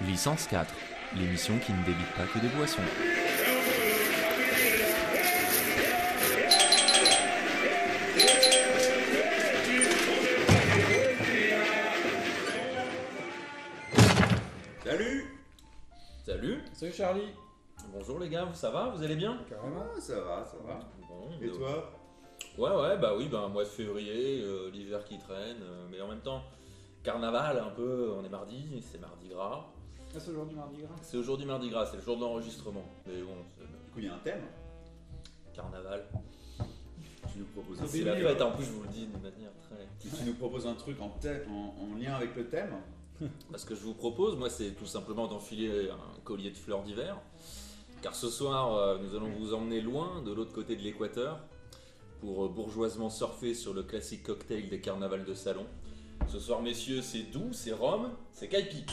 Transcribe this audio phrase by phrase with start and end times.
[0.00, 0.74] Licence 4,
[1.16, 2.82] l'émission qui ne débite pas que des boissons.
[14.84, 15.24] Salut.
[16.24, 17.28] Salut, Salut Charlie.
[17.92, 19.38] Bonjour les gars, ça va Vous allez bien?
[19.48, 19.84] Carrément.
[19.94, 20.80] Ah, ça va, ça va.
[21.08, 21.92] Bon, Et toi?
[22.58, 26.08] Ouais, ouais, bah oui, bah, mois de février, euh, l'hiver qui traîne, euh, mais en
[26.08, 26.42] même temps,
[27.02, 29.66] carnaval un peu, on est mardi, c'est mardi gras.
[30.14, 32.84] Ah, c'est aujourd'hui mardi gras C'est aujourd'hui mardi gras, c'est le jour de l'enregistrement.
[33.06, 34.42] Mais bon, Du coup, il y a un thème.
[35.54, 36.04] carnaval.
[37.32, 39.50] Tu nous proposes un, C'est la fête, en plus je vous le dis d'une manière
[39.62, 39.86] très...
[40.00, 42.74] tu nous proposes un truc en, thème- en, en lien avec le thème.
[43.56, 47.16] Ce que je vous propose, moi, c'est tout simplement d'enfiler un collier de fleurs d'hiver.
[48.02, 51.38] Car ce soir, euh, nous allons vous emmener loin, de l'autre côté de l'équateur,
[52.20, 55.66] pour euh, bourgeoisement surfer sur le classique cocktail des carnavals de salon.
[56.28, 58.84] Ce soir, messieurs, c'est doux, c'est rhum, c'est caipi.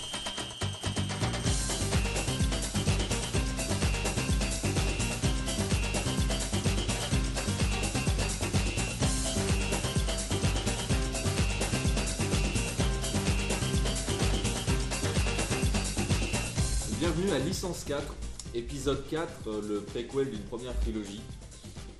[17.00, 18.02] Bienvenue à Licence 4,
[18.54, 21.22] épisode 4, euh, le préquel d'une première trilogie.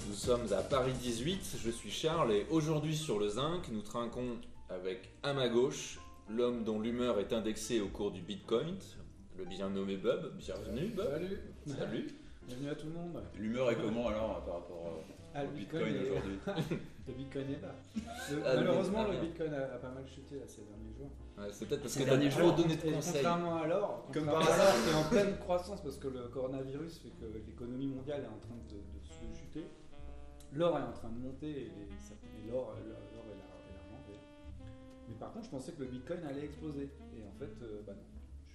[0.08, 4.38] Nous sommes à Paris 18, je suis Charles et aujourd'hui sur le Zinc, nous trinquons
[4.70, 8.76] avec à ma gauche l'homme dont l'humeur est indexée au cours du Bitcoin,
[9.38, 10.32] le bien nommé Bub.
[10.38, 11.06] Bienvenue Bub.
[11.06, 12.08] Salut Salut.
[12.48, 15.84] Bienvenue à tout le monde L'humeur est comment alors par rapport euh, Ah, au Bitcoin
[15.96, 16.40] aujourd'hui
[17.08, 17.76] Le Bitcoin est là
[18.32, 19.20] Le- Malheureusement, le.
[19.20, 21.10] Bitcoin a, a pas mal chuté là, ces derniers jours.
[21.40, 22.54] Ouais, c'est peut-être parce que t'as derniers trop jours.
[22.56, 23.14] donné de conseils.
[23.14, 24.58] contrairement à l'or, Comme par hasard.
[24.58, 28.28] l'or qui est en pleine croissance parce que le coronavirus fait que l'économie mondiale est
[28.28, 29.66] en train de, de se chuter,
[30.54, 31.72] l'or est en train de monter et,
[32.50, 34.20] l'or l'or- l'or et la- et l'argent.
[35.08, 36.90] Mais par contre, je pensais que le Bitcoin allait exploser.
[37.16, 38.04] Et en fait, euh, bah non.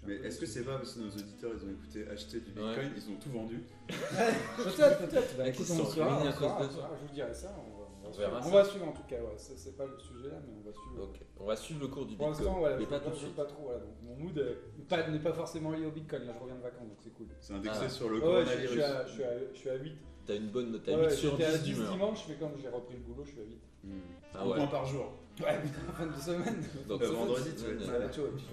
[0.07, 2.77] Mais est-ce que c'est pas parce que nos auditeurs ils ont écouté acheter du Bitcoin,
[2.77, 2.93] Ouais.
[2.95, 5.37] ils ont tout vendu Peut-être, peut-être.
[5.39, 6.83] Bah, écoute, qui on à on cause de.
[7.01, 7.55] Je vous dirai ça.
[7.59, 7.74] On
[8.17, 8.31] on va suivre.
[8.31, 8.51] verra On ça.
[8.51, 9.17] va suivre en tout cas.
[9.17, 9.35] Ouais.
[9.37, 11.03] C'est pas le sujet là, mais on va suivre.
[11.05, 13.11] Ok, on va suivre le cours du Pour Bitcoin, l'instant, voilà, mais je pas tout
[13.11, 13.35] je suite.
[13.37, 13.63] pas trop.
[13.65, 14.55] Voilà, donc mon mood euh,
[14.89, 16.25] pas- n'est pas forcément lié au Bitcoin.
[16.25, 17.27] Là, je reviens de vacances, donc c'est cool.
[17.41, 17.89] C'est indexé Ah.
[17.89, 18.71] sur le Ouais, je, je coronavirus.
[18.71, 19.93] suis à, je, suis à, je suis à 8.
[20.27, 21.93] T'as une bonne, t'as Ouais, 8 sur j'étais à 10 d'humeur.
[21.93, 23.61] dimanche, mais comme j'ai repris le boulot, je suis à 8.
[23.85, 23.91] Hmm.
[24.35, 24.57] Ah Un ouais.
[24.57, 25.13] point par jour.
[25.41, 26.65] Ouais, putain, fin de semaine.
[26.89, 28.07] Donc, Euh, vendredi, tu vas euh,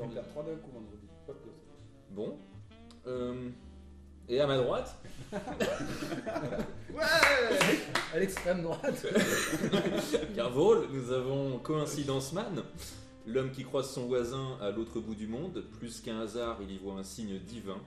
[0.03, 1.07] en faire 3 d'un coup vendredi.
[1.27, 1.33] Pas.
[2.09, 2.37] Bon.
[4.31, 4.95] Euh, et à ma droite,
[8.13, 9.05] À l'extrême droite.
[10.35, 12.63] car Vol, nous avons Coïncidence Man,
[13.25, 16.77] l'homme qui croise son voisin à l'autre bout du monde, plus qu'un hasard, il y
[16.77, 17.77] voit un signe divin,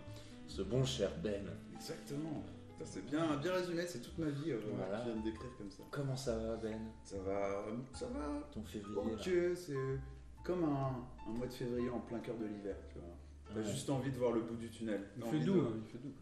[0.46, 1.44] ce bon cher Ben.
[1.74, 2.42] Exactement.
[2.78, 4.98] Ça, C'est bien, bien résumé, c'est toute ma vie euh, Voilà.
[4.98, 5.82] que je viens de décrire comme ça.
[5.90, 6.80] Comment ça va Ben?
[7.04, 8.48] Ça va, ça va.
[8.52, 9.74] Ton février Ok, là c'est
[10.42, 13.08] comme un, un mois de février en plein cœur de l'hiver, tu vois.
[13.48, 13.64] T'as Ouais.
[13.72, 15.02] juste envie de voir le bout du tunnel.
[15.16, 16.12] Il T'as fait envie doux, de- hein, il fait doux.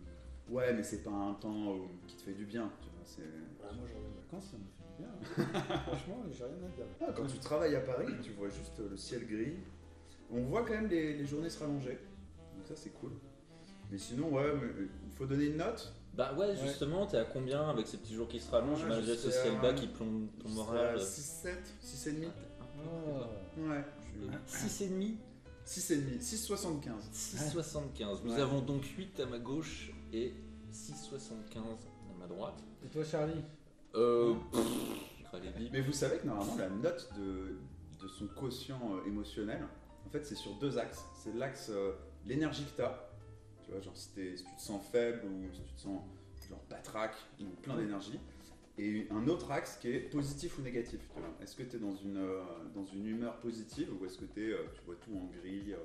[0.53, 3.03] Ouais, mais c'est pas un temps euh, qui te fait du bien, tu vois.
[3.05, 3.23] C'est...
[3.61, 5.79] Bah, moi, je reviens de vacances, ça me fait du bien.
[5.87, 6.85] Franchement, j'ai rien à dire.
[7.01, 9.57] Ah, quand tu travailles à Paris, tu vois juste le ciel gris.
[10.31, 11.99] On voit quand même les, les journées se rallonger.
[12.57, 13.13] Donc ça, c'est cool.
[13.91, 15.93] Mais sinon, ouais, euh, il faut donner une note.
[16.15, 19.31] Bah ouais, justement, t'es à combien avec ces petits jours qui se rallongent malgré ce
[19.31, 19.61] ciel ouais.
[19.63, 22.29] bas qui plombe ton moral 6, 7, 6 et demi.
[22.85, 23.61] Oh.
[23.63, 23.83] Ouais.
[24.47, 25.15] 6,5
[25.65, 26.91] 6 et demi, 6,75.
[27.15, 28.21] 6,75.
[28.25, 28.41] Nous Ouais.
[28.41, 30.35] avons donc 8 à ma gauche et
[30.73, 32.63] 6,75 à ma droite.
[32.85, 33.43] Et toi, Charlie
[33.95, 34.35] Euh.
[34.51, 34.63] pff.
[35.73, 37.57] Mais vous savez que normalement, la note de,
[38.03, 39.65] de son quotient euh, émotionnel,
[40.07, 41.05] en fait, c'est sur deux axes.
[41.15, 41.93] C'est l'axe euh,
[42.27, 43.09] l'énergie que tu as.
[43.65, 46.01] Tu vois, genre si, t'es- si tu te sens faible ou si tu te sens
[46.49, 48.19] genre patraque ou plein d'énergie.
[48.79, 51.01] Et un autre axe qui est positif ou négatif.
[51.15, 51.31] tu vois.
[51.41, 52.43] Est-ce que tu es dans une, euh,
[52.75, 55.77] dans une humeur positive ou est-ce que t'es, euh, tu vois tout en gris euh.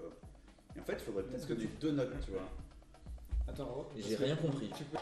[0.75, 2.49] Et en fait, il faudrait peut-être que donner deux notes, tu vois.
[3.47, 4.69] Attends, J'ai rien compris.
[4.77, 4.97] Tu peux-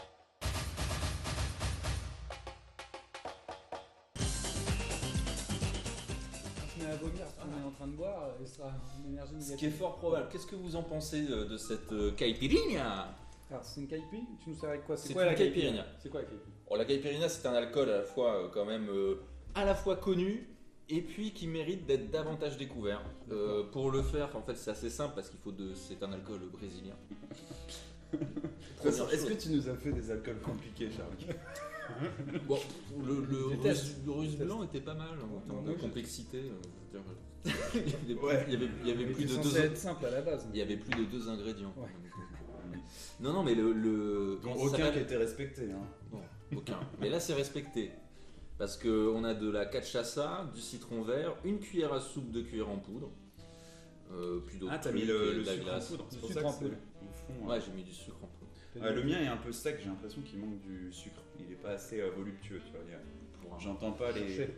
[6.64, 8.72] On se met à vomir parce qu'on est en train de boire et ce sera
[9.04, 9.58] une énergie Ce négative.
[9.58, 10.28] qui est fort probable.
[10.30, 13.14] Qu'est-ce que vous en pensez euh, de cette euh, caipirinha?
[13.50, 14.96] Alors, c'est une caipi Tu nous sers avec quoi?
[14.96, 15.84] C'est quoi la caipi caipirinha.
[16.02, 18.64] C'est quoi la caipi Oh, La caipirinha, c'est un alcool à la fois euh, quand
[18.64, 19.20] même euh,
[19.54, 20.48] à la fois connu
[20.88, 23.02] et puis qui mérite d'être davantage découvert.
[23.72, 25.74] Pour le faire, en fait, c'est assez simple parce qu'il faut de.
[25.74, 26.94] C'est un alcool brésilien.
[28.84, 31.10] Est-ce que tu nous as fait des alcools compliqués, Charles
[32.46, 32.58] Bon,
[33.04, 36.38] le, le russe, le russe blanc était pas mal en termes non, de complexité.
[36.38, 36.50] euh,
[36.92, 38.44] je veux dire, il, y avait, Ouais.
[38.48, 39.56] il y avait- il y avait Il plus de deux.
[39.58, 40.46] être simple à la base.
[40.52, 41.72] Il y avait plus de deux ingrédients.
[41.76, 42.78] Ouais.
[43.20, 43.72] Non, non, mais le.
[43.72, 45.62] le Dont comment ça aucun qui s'appelle était respecté.
[45.72, 45.86] Hein.
[46.10, 46.20] Bon,
[46.56, 46.80] aucun.
[47.00, 47.92] Mais là, c'est respecté.
[48.58, 52.68] Parce qu'on a de la cachaça, du citron vert, une cuillère à soupe de cuillère
[52.70, 53.10] en poudre,
[54.12, 55.88] euh, plus d'autres Ah, t'as mis trucs, le, et le de la sucre en glace.
[55.88, 56.06] poudre.
[56.10, 57.46] C'est pour ça que c'est fond.
[57.48, 58.84] Ouais, euh, j'ai mis du sucre en poudre.
[58.86, 61.20] ouais, le mien est un peu sec, j'ai l'impression qu'il manque du sucre.
[61.40, 63.58] Il est pas assez euh, voluptueux, tu vois.
[63.58, 64.48] J'entends pas les.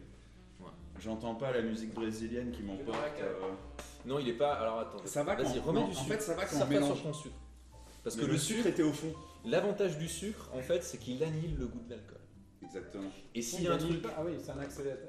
[1.00, 2.98] J'entends pas la musique brésilienne qui m'emporte.
[3.20, 3.34] euh,
[4.04, 4.54] Non, il est pas.
[4.54, 4.98] Alors attends.
[5.04, 6.08] Ça va Vas-y, quand- remets du en sucre.
[6.14, 7.34] fait, ça va quand on sur ton sucre.
[8.02, 9.12] Parce mais que le, le sucre sucre, était au fond.
[9.44, 12.18] l'avantage du sucre, en fait, c'est qu'il annihile le goût de l'alcool.
[12.62, 13.10] Exactement.
[13.34, 15.08] Et s'il y a un truc, pas- Ah oui, c'est un accélérateur.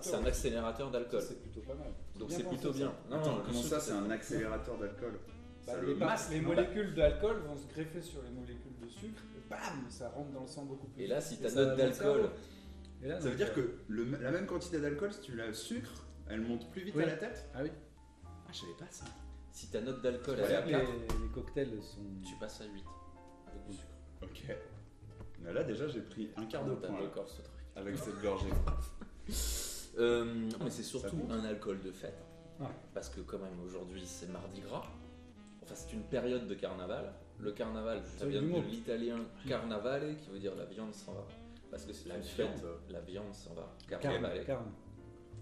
[0.00, 1.20] C'est un accélérateur d'alcool.
[1.20, 1.92] Ça, C'est plutôt pas mal.
[2.18, 2.78] Donc c'est plutôt ça.
[2.78, 2.92] bien.
[3.10, 5.18] Non, Attends, non, le comment sucre, ça, c'est un accélérateur d'alcool?
[5.66, 9.58] Bah, les, molécules d'alcool vont se greffer sur les molécules de sucre, et bam,
[9.88, 12.30] ça rentre dans le sang beaucoup plus Et là, si ta note d'alcool.
[13.02, 16.40] Ça veut dire euh, que le- la même quantité d'alcool, si tu la sucre, elle
[16.40, 17.02] monte plus vite Oui.
[17.02, 17.70] à la tête Ah oui.
[18.24, 19.04] Ah, je savais pas ça.
[19.52, 22.00] Si ta note d'alcool elle est à ça que 4, les, les cocktails sont.
[22.26, 22.84] tu passes à 8.
[23.48, 23.88] Avec du sucre.
[24.22, 24.56] Ok.
[25.42, 27.54] Mais là, déjà, j'ai pris un quart de point encore ce truc.
[27.76, 28.48] avec cette gorgée.
[29.98, 32.18] Euh, mais c'est surtout un alcool de fête.
[32.58, 32.66] Ouais.
[32.92, 34.82] Parce que quand même aujourd'hui c'est mardi gras.
[35.64, 37.12] Enfin c'est une période de carnaval.
[37.40, 38.60] Le carnaval, ça C'est vient de mot.
[38.62, 39.18] l'italien
[39.48, 41.26] carnavale qui veut dire la viande s'en va.
[41.70, 43.74] Parce que c'est La une fête, la viande s'en va.
[43.88, 44.02] Carne.
[44.02, 44.44] Carnavale.
[44.44, 44.72] Carne.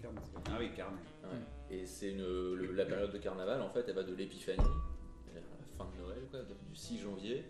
[0.01, 0.15] Carne,
[0.47, 0.69] Ah oui.
[0.77, 1.75] Ouais.
[1.77, 2.13] Et c'est
[2.73, 4.57] la période de carnaval en fait elle va de l'épiphanie,
[5.25, 7.45] c'est-à-dire à la fin de Noël, quoi, du 6 janvier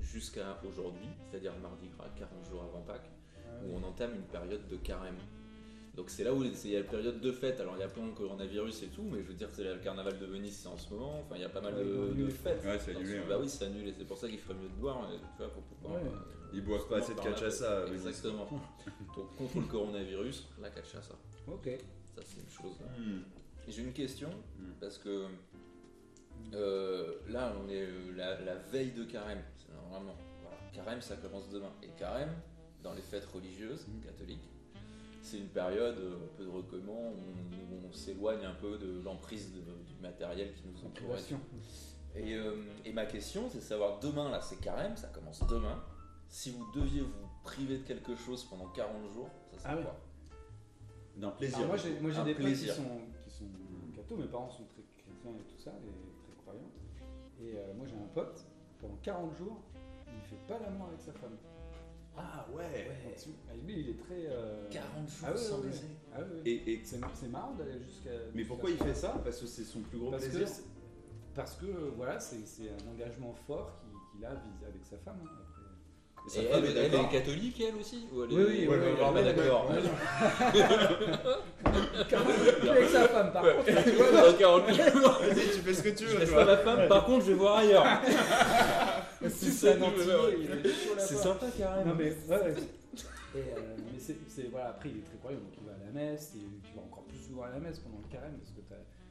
[0.00, 3.10] jusqu'à aujourd'hui, c'est-à-dire mardi gras, 40 jours avant Pâques.
[3.46, 5.16] Ah où on entame une période de carême.
[5.96, 7.60] Donc c'est là où il y a la période de fête.
[7.60, 9.76] Alors il y a plein de coronavirus et tout, mais je veux dire, c'est le
[9.78, 11.20] carnaval de Venise, c'est en ce moment.
[11.20, 12.64] Enfin, il y a pas mal de, fêtes.
[12.64, 13.24] Ouais, c'est annulé, ce- ouais.
[13.28, 13.94] Bah oui, c'est annulé.
[13.96, 16.02] C'est pour ça qu'il ferait mieux de boire, tu vois, pour pouvoir.
[16.02, 16.08] Ouais.
[16.08, 17.86] euh, Ils boivent pas assez de cachaça.
[17.92, 18.48] Exactement.
[19.16, 21.14] Donc contre le coronavirus, la cachaça.
[21.46, 21.68] Ok.
[22.16, 22.76] Ça c'est une chose.
[22.98, 23.20] Hmm.
[23.68, 24.72] Et J'ai une question Hmm.
[24.80, 25.26] parce que
[26.54, 29.42] euh, là on est euh, la, la veille de carême.
[29.56, 30.56] C'est Normalement, voilà.
[30.72, 31.70] carême ça commence demain.
[31.82, 32.32] Et carême,
[32.82, 34.48] dans les fêtes religieuses catholiques,
[35.24, 38.78] c'est une période euh, un peu de recueillement où on, où on s'éloigne un peu
[38.78, 39.60] de l'emprise du
[40.02, 41.16] matériel qui nous entoure.
[42.16, 45.82] Et, euh, et ma question, c'est de savoir demain, là c'est carême, ça commence demain.
[46.28, 47.10] Si vous deviez vous
[47.42, 49.82] priver de quelque chose pendant 40 jours, ça serait Ah oui.
[49.82, 50.00] quoi?
[51.16, 51.58] D'un plaisir.
[51.58, 52.74] Alors moi j'ai des potes qui plaisir.
[52.74, 53.44] sont, qui sont
[54.16, 56.70] mes parents sont très chrétiens et tout ça, et très croyants.
[57.42, 58.44] Et euh, moi j'ai un pote,
[58.80, 59.60] pendant 40 jours,
[60.06, 61.36] il fait pas l'amour avec sa femme.
[62.16, 62.88] Ah ouais.
[63.04, 63.30] Là-dessus.
[63.52, 64.26] Et lui il est très.
[64.30, 65.66] euh, 40 jours Ah ouais, sans ouais, ouais.
[65.70, 65.86] baiser.
[66.14, 66.42] Ah ouais, ouais.
[66.50, 68.10] Et, et- C'est c'est marrant d'aller jusqu'à.
[68.34, 69.20] mais pourquoi il fait ça?
[69.24, 70.54] Parce que c'est son plus gros parce que, plaisir.
[71.34, 73.72] parce que euh, voilà, c'est c'est un engagement fort
[74.12, 75.18] qu'il a vis- avec sa femme.
[75.24, 75.40] hein, après.
[76.26, 78.66] Et Et elle, est elle d'accord est catholique elle aussi ou elle est- Oui, oui,
[78.68, 79.68] ouais, ouais, ouais, ah, bah, ouais, d'accord.
[79.70, 79.76] Ouais,
[82.70, 83.66] avec sa femme par contre.
[84.32, 85.18] Dans 40 jours.
[85.20, 86.46] Vas-y, tu fais ce que tu Je veux, laisse toi.
[86.46, 87.84] pas ma femme, par contre je vais voir ailleurs.
[89.28, 89.78] Si c'est.
[90.98, 91.90] C'est sympa carrément.
[91.90, 92.54] Non mais ouais.
[93.34, 95.90] Et, euh, mais c'est, voilà après il est très croyant donc il va à la
[95.90, 98.60] messe et tu vas encore plus souvent à la messe pendant le carême parce que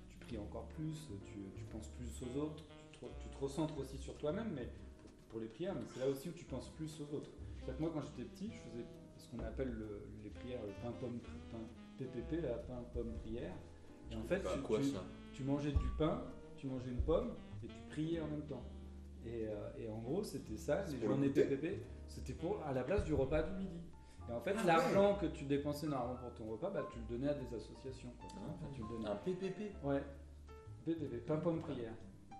[0.10, 0.96] tu pries encore plus,
[1.26, 2.64] tu, tu penses plus aux autres,
[2.94, 4.70] tu te, tu te recentres aussi sur toi-même mais
[5.30, 7.32] pour les prières mais c'est là aussi où tu penses plus aux autres.
[7.80, 8.86] Moi quand j'étais petit je faisais
[9.18, 11.20] ce qu'on appelle le- les prières le pain pomme
[11.52, 11.60] pain
[11.98, 13.54] PPP la pain pomme prière
[14.10, 15.04] et en fait tu, quoi tu- ça?
[15.34, 16.24] tu mangeais du pain,
[16.56, 18.64] tu mangeais une pomme et tu priais en même temps.
[19.25, 22.84] Et, euh, et en gros, c'était ça, les journées goûter PPP, c'était pour à la
[22.84, 23.80] place du repas du midi.
[24.30, 27.06] Et en fait, Ah l'argent que tu dépensais normalement pour ton repas, bah, tu le
[27.18, 28.10] donnais à des associations.
[28.20, 28.28] quoi.
[28.38, 28.52] Ah.
[28.54, 29.10] Enfin, tu le donnais.
[29.10, 29.74] Un PPP.
[29.84, 30.02] Ouais.
[30.86, 31.94] PPP, pomme prière.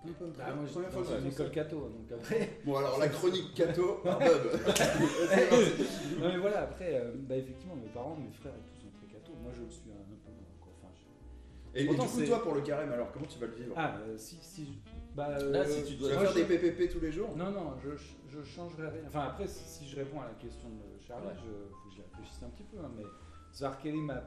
[0.04, 0.10] Bah,
[0.54, 2.50] moi, Première j'étais fois dans que une école catho, donc après.
[2.66, 4.50] Bon, alors la chronique Cato par Bob.
[4.52, 5.84] C'est parti.
[6.20, 9.06] non mais voilà, après, euh, bah, effectivement, mes parents, mes frères et tout sont très
[9.06, 9.32] catho.
[9.42, 10.14] Moi, je le suis un peu.
[10.60, 10.72] quoi.
[10.78, 13.46] Enfin, je- Et, et du coup, c'est- toi, pour le carême, alors, comment tu vas
[13.46, 13.72] le vivre?
[13.78, 14.78] Ah, euh, si, si.
[15.14, 17.50] Bah, Là, euh, si tu Tu dois vas faire des PPP tous les jours Non,
[17.50, 17.90] non, je,
[18.28, 19.02] je changerai rien.
[19.06, 21.34] Enfin, après, si, je réponds à la question de Charlie, Ouais.
[21.36, 22.78] je, faut que j'y réfléchisse un petit peu.
[22.78, 24.22] hein, mais est ma.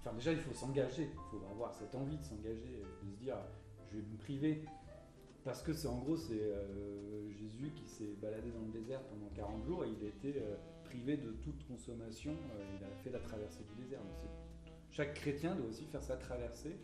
[0.00, 1.02] Enfin, déjà, il faut s'engager.
[1.12, 3.36] Il faut avoir cette envie de s'engager, de se dire,
[3.90, 4.64] je vais me priver.
[5.44, 9.28] Parce que c'est en gros, c'est euh, Jésus qui s'est baladé dans le désert pendant
[9.34, 12.32] 40 jours et il a été euh, privé de toute consommation.
[12.78, 13.98] il a fait la traversée du désert.
[14.00, 14.30] Donc,
[14.92, 16.76] chaque chrétien doit aussi faire sa traversée,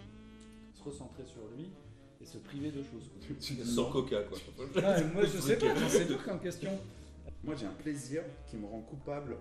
[0.75, 1.71] se recentrer sur lui
[2.21, 3.09] et se priver de choses.
[3.09, 3.65] quoi.
[3.65, 4.39] Sans coca quoi.
[4.83, 6.71] Ah, moi, je sais pas, j'en sais tout comme question.
[7.45, 9.37] Moi, j'ai un plaisir qui me rend coupable,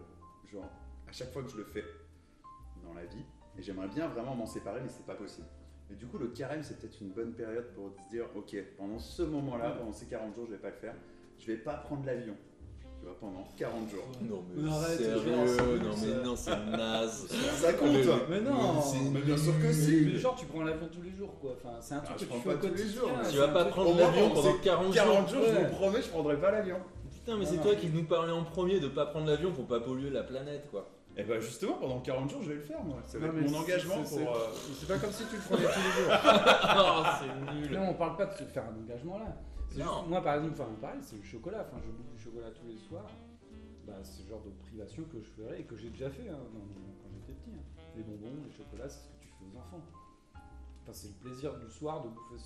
[0.52, 0.70] genre,
[1.08, 1.84] à chaque fois que je le fais
[2.84, 3.24] dans la vie.
[3.58, 5.48] Et j'aimerais bien vraiment m'en séparer, mais c'est pas possible.
[5.92, 9.00] Et du coup, le carême, c'est peut-être une bonne période pour se dire, ok, pendant
[9.00, 10.96] ce moment-là, pendant ces 40 jours, je vais pas le faire.
[11.40, 12.36] Je vais pas prendre l'avion.
[13.00, 14.04] Tu vois, pendant 40 jours.
[14.22, 17.28] Non Mais arrête, sérieux, non mais non c'est naze.
[17.62, 20.64] Ça compte Mais- Mais non Mais bien sûr que Mais- si mais genre, tu prends
[20.64, 21.52] l'avion tous les jours, quoi.
[21.58, 23.30] Enfin, c'est un truc Ah, je que prends tu fais pas tous les jours, mais
[23.30, 24.94] Tu vas pas truc- prendre l'avion pendant pendant ces 40 jours.
[24.96, 26.78] 40 jours, je vous promets, je prendrai pas l'avion.
[27.12, 27.64] Putain mais Non, c'est non.
[27.64, 30.68] toi qui nous parlais en premier de pas prendre l'avion pour pas polluer la planète
[30.72, 30.88] quoi.
[31.20, 32.98] Et bah justement, pendant 40 jours, je vais le faire, moi.
[33.06, 34.36] Ça va Non, être mais mon engagement c'est- pour.
[34.36, 34.40] euh,
[34.80, 36.14] C'est pas comme si tu le prenais tous les jours.
[36.78, 37.72] oh, c'est nul.
[37.78, 39.36] Non, on parle pas de se faire un engagement là.
[39.70, 39.98] C'est Non.
[40.00, 41.66] juste- moi, par exemple, enfin, pareil, c'est le chocolat.
[41.68, 43.10] Enfin, je bouffe du chocolat tous les soirs.
[43.86, 46.38] Bah, c'est le genre de privation que je ferais et que j'ai déjà fait hein,
[46.54, 47.52] quand j'étais petit.
[47.56, 47.84] hein.
[47.96, 49.82] Les bonbons, les chocolats, c'est ce que tu fais aux enfants.
[50.84, 52.38] Enfin, c'est le plaisir du soir de bouffer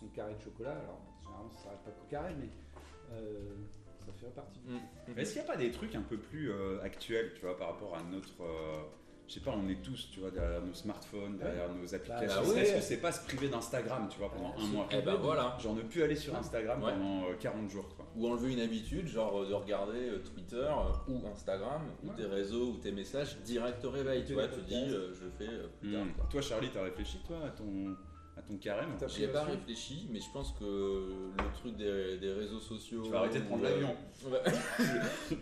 [0.00, 0.72] son carré de chocolat.
[0.72, 2.48] Alors, généralement, ça s'arrête pas qu'au carré, mais
[3.12, 3.54] euh,
[4.04, 4.72] ça fait partie du.
[4.74, 5.18] Mm.
[5.18, 7.68] Est-ce qu'il n'y a pas des trucs un peu plus euh, actuels, tu vois, par
[7.68, 8.42] rapport à notre.
[8.42, 8.82] euh,
[9.32, 12.42] je sais pas, on est tous, tu vois, derrière nos smartphones, derrière nos applications.
[12.42, 12.58] bah oui.
[12.60, 14.86] Est-ce que c'est pas se priver d'Instagram, tu vois, pendant un mois?
[14.92, 15.56] Eh ben voilà.
[15.58, 16.92] Genre ne plus aller sur Instagram Ouais.
[16.92, 18.06] pendant euh, 40 jours, quoi.
[18.14, 22.26] Ou enlever une habitude, genre euh, de regarder euh, Twitter euh, ou Instagram ou tes
[22.26, 24.22] réseaux ou tes messages direct au réveil.
[24.26, 26.04] Tu vois, tu dis euh, je fais euh, plus tard.
[26.04, 26.28] Hmm.
[26.30, 27.96] Toi, Charlie, t'as réfléchi, toi, à ton,
[28.36, 32.18] à ton carême T'as J'y ai pas réfléchi, mais je pense que le truc des,
[32.18, 33.02] des réseaux sociaux.
[33.04, 33.96] Tu vas arrêter de prendre euh, l'avion.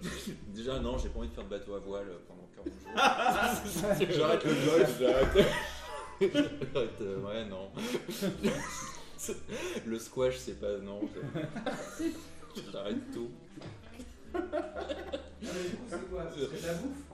[0.49, 4.17] Déjà, non, j'ai pas envie de faire de bateau à voile pendant 40 jours.
[4.17, 4.99] J'arrête le golf.
[5.01, 5.47] J'arrête.
[6.21, 7.71] J'arrête, euh, ouais, non.
[9.87, 10.79] Le squash, c'est pas.
[10.79, 11.01] Non.
[12.73, 13.31] J'arrête tout.
[14.33, 16.25] c'est quoi?
[16.35, 17.10] C'est la bouffe?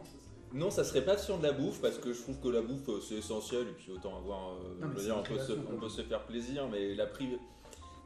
[0.52, 2.88] Non, ça serait pas sur de la bouffe parce que je trouve que la bouffe
[2.88, 4.52] euh, c'est essentiel et puis autant avoir.
[4.54, 5.80] euh, Non, mais je veux c'est dire, une on, peut se, création, on quoi.
[5.80, 7.38] peut se faire plaisir, mais la prive.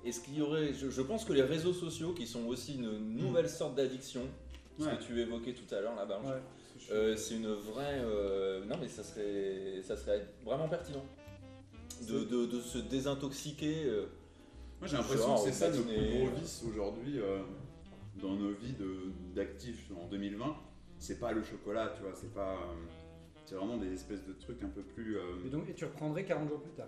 [0.05, 0.73] Est-ce qu'il y aurait.
[0.73, 4.23] Je, je pense que les réseaux sociaux qui sont aussi une nouvelle sorte d'addiction,
[4.79, 4.97] ce Ouais.
[4.97, 6.41] que tu évoquais tout à l'heure là-bas, Ouais.
[6.93, 8.01] euh, c'est une vraie.
[8.03, 11.05] euh, non, mais ça serait, ça serait vraiment pertinent
[12.09, 13.85] de, de- de se désintoxiquer.
[13.85, 14.07] euh,
[14.81, 17.43] Moi, j'ai l'impression que c'est ça nos plus gros vices aujourd'hui euh,
[18.23, 20.57] dans nos vies de- d'actifs en 2020.
[21.01, 22.53] C'est pas le chocolat, tu vois, c'est pas.
[22.53, 22.57] euh,
[23.47, 25.17] c'est vraiment des espèces de trucs un peu plus.
[25.19, 26.87] euh, Et donc, et tu reprendrais 40 jours plus tard?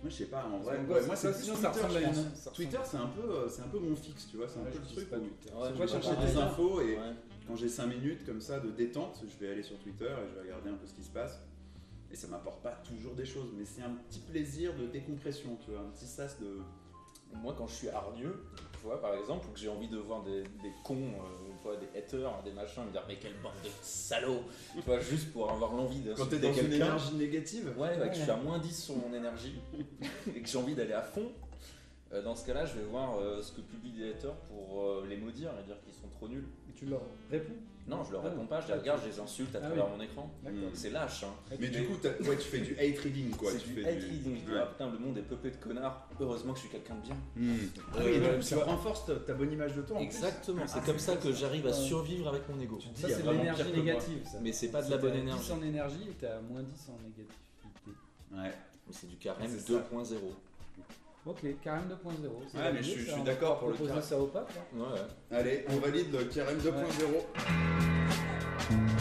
[0.00, 0.78] Moi, je sais pas, en vrai.
[0.78, 2.16] Ouais, moi, ça, c'est plus sinon, Twitter, ça ressemble je à pense.
[2.16, 4.48] une- ça ressemble- Twitter, c'est un, peu, euh, c'est un peu mon fixe, tu vois,
[4.48, 5.54] c'est un Ouais, peu je le truc pas où Twitter.
[5.54, 7.12] Ouais, je je vais chercher des infos et ouais.
[7.46, 10.34] quand j'ai 5 minutes comme ça de détente, je vais aller sur Twitter et je
[10.34, 11.40] vais regarder un peu ce qui se passe.
[12.10, 15.70] Et ça m'apporte pas toujours des choses, mais c'est un petit plaisir de décompression, tu
[15.70, 16.58] vois, un petit sas de.
[17.36, 18.42] Moi, quand je suis hargneux,
[18.82, 21.12] tu vois, par exemple, ou que j'ai envie de voir des, des cons,
[21.66, 24.42] euh, des haters, des machins, me dire mais quelle bande de salauds,
[24.74, 26.86] tu vois, juste pour avoir l'envie Quand t'es d'insulter dans une quelqu'un.
[26.86, 29.54] énergie négative, Ouais, bah, que je suis à moins 10 sur mon énergie
[30.34, 31.30] et que j'ai envie d'aller à fond.
[32.12, 35.06] euh, dans ce cas-là, je vais voir euh, ce que publient les haters pour euh,
[35.08, 36.48] les maudire et dire qu'ils sont trop nuls.
[36.68, 37.54] Et tu leur réponds
[37.86, 39.66] Non, je leur Ah, réponds pas, je les ah, regarde, je les insulte à Ah
[39.66, 39.90] travers oui.
[39.96, 40.30] mon écran.
[40.72, 41.32] C'est lâche, hein.
[41.58, 43.50] mais du coup, t'as- ouais, tu fais du hate reading, quoi.
[43.50, 44.36] c'est tu du fais hate reading.
[44.36, 44.58] Je dis, Ouais.
[44.62, 46.08] ah, putain, le monde est peuplé de connards.
[46.20, 47.16] Heureusement que je suis quelqu'un de bien.
[47.36, 47.56] Hmm.
[47.96, 48.64] Euh, oui, donc tu ça vois.
[48.66, 50.00] renforce ta, bonne image de toi.
[50.00, 52.78] Exactement, c'est Ah, comme ça que j'arrive à survivre avec mon ego.
[52.80, 54.22] Tu te dis, Ça, il y a c'est de l'énergie négative.
[54.30, 54.38] Ça.
[54.40, 55.42] Mais c'est pas de la bonne énergie.
[55.42, 57.34] 10 en énergie et t'es à moins 10 en négativité.
[58.32, 58.52] Ouais.
[58.86, 59.72] Mais c'est du carême C'est ça.
[59.72, 60.16] 2.0.
[61.24, 62.30] Ok, carême 2.0.
[62.50, 64.08] c'est Ouais, validé, mais je suis- ça, je suis on d'accord pour le proposer carême.
[64.08, 64.50] ça au pape.
[64.58, 64.76] hein.
[64.78, 65.38] Ouais, ouais.
[65.38, 67.26] Allez, on valide le Kerem 2.0.
[68.70, 68.91] Y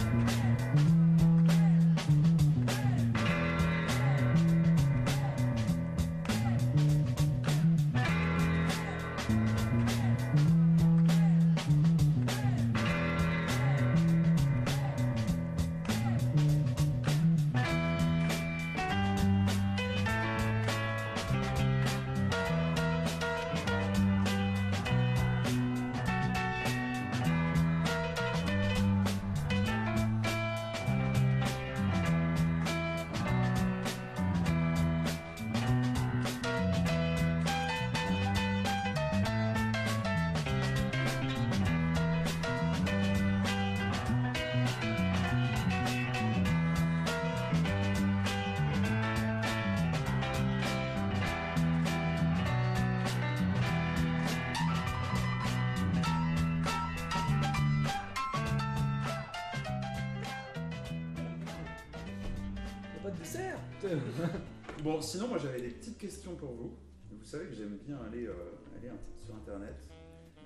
[63.19, 63.59] dessert
[64.83, 66.75] Bon, sinon, moi j'avais des petites questions pour vous.
[67.11, 68.33] Vous savez que j'aime bien aller, euh,
[68.77, 68.89] aller
[69.23, 69.75] sur internet,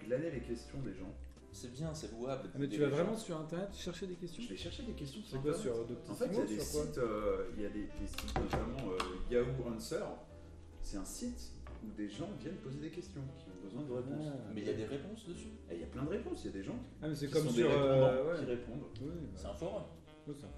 [0.05, 1.13] glaner les questions des gens.
[1.51, 2.49] C'est bien, c'est louable.
[2.53, 4.43] Ah, Mais tu vas vraiment sur internet chercher des questions?
[4.43, 5.61] Je vais chercher des questions C'est quoi internet.
[5.61, 6.85] sur Doctissimo En fait, il y a des sur quoi?
[6.87, 10.03] sites, euh, il y a des, des sites notamment euh, Yahoo Answer.
[10.81, 14.27] C'est un site où des gens viennent poser des questions, qui ont besoin de réponses.
[14.35, 14.51] Ah.
[14.53, 15.47] Mais il y a des réponses dessus.
[15.71, 17.27] Et il y a plein de réponses, il y a des gens Ah, mais c'est
[17.27, 17.69] qui comme sont sur.
[17.69, 18.39] des euh, répondants ouais.
[18.39, 18.83] qui répondent.
[19.01, 19.83] Oui, C'est bah, un forum.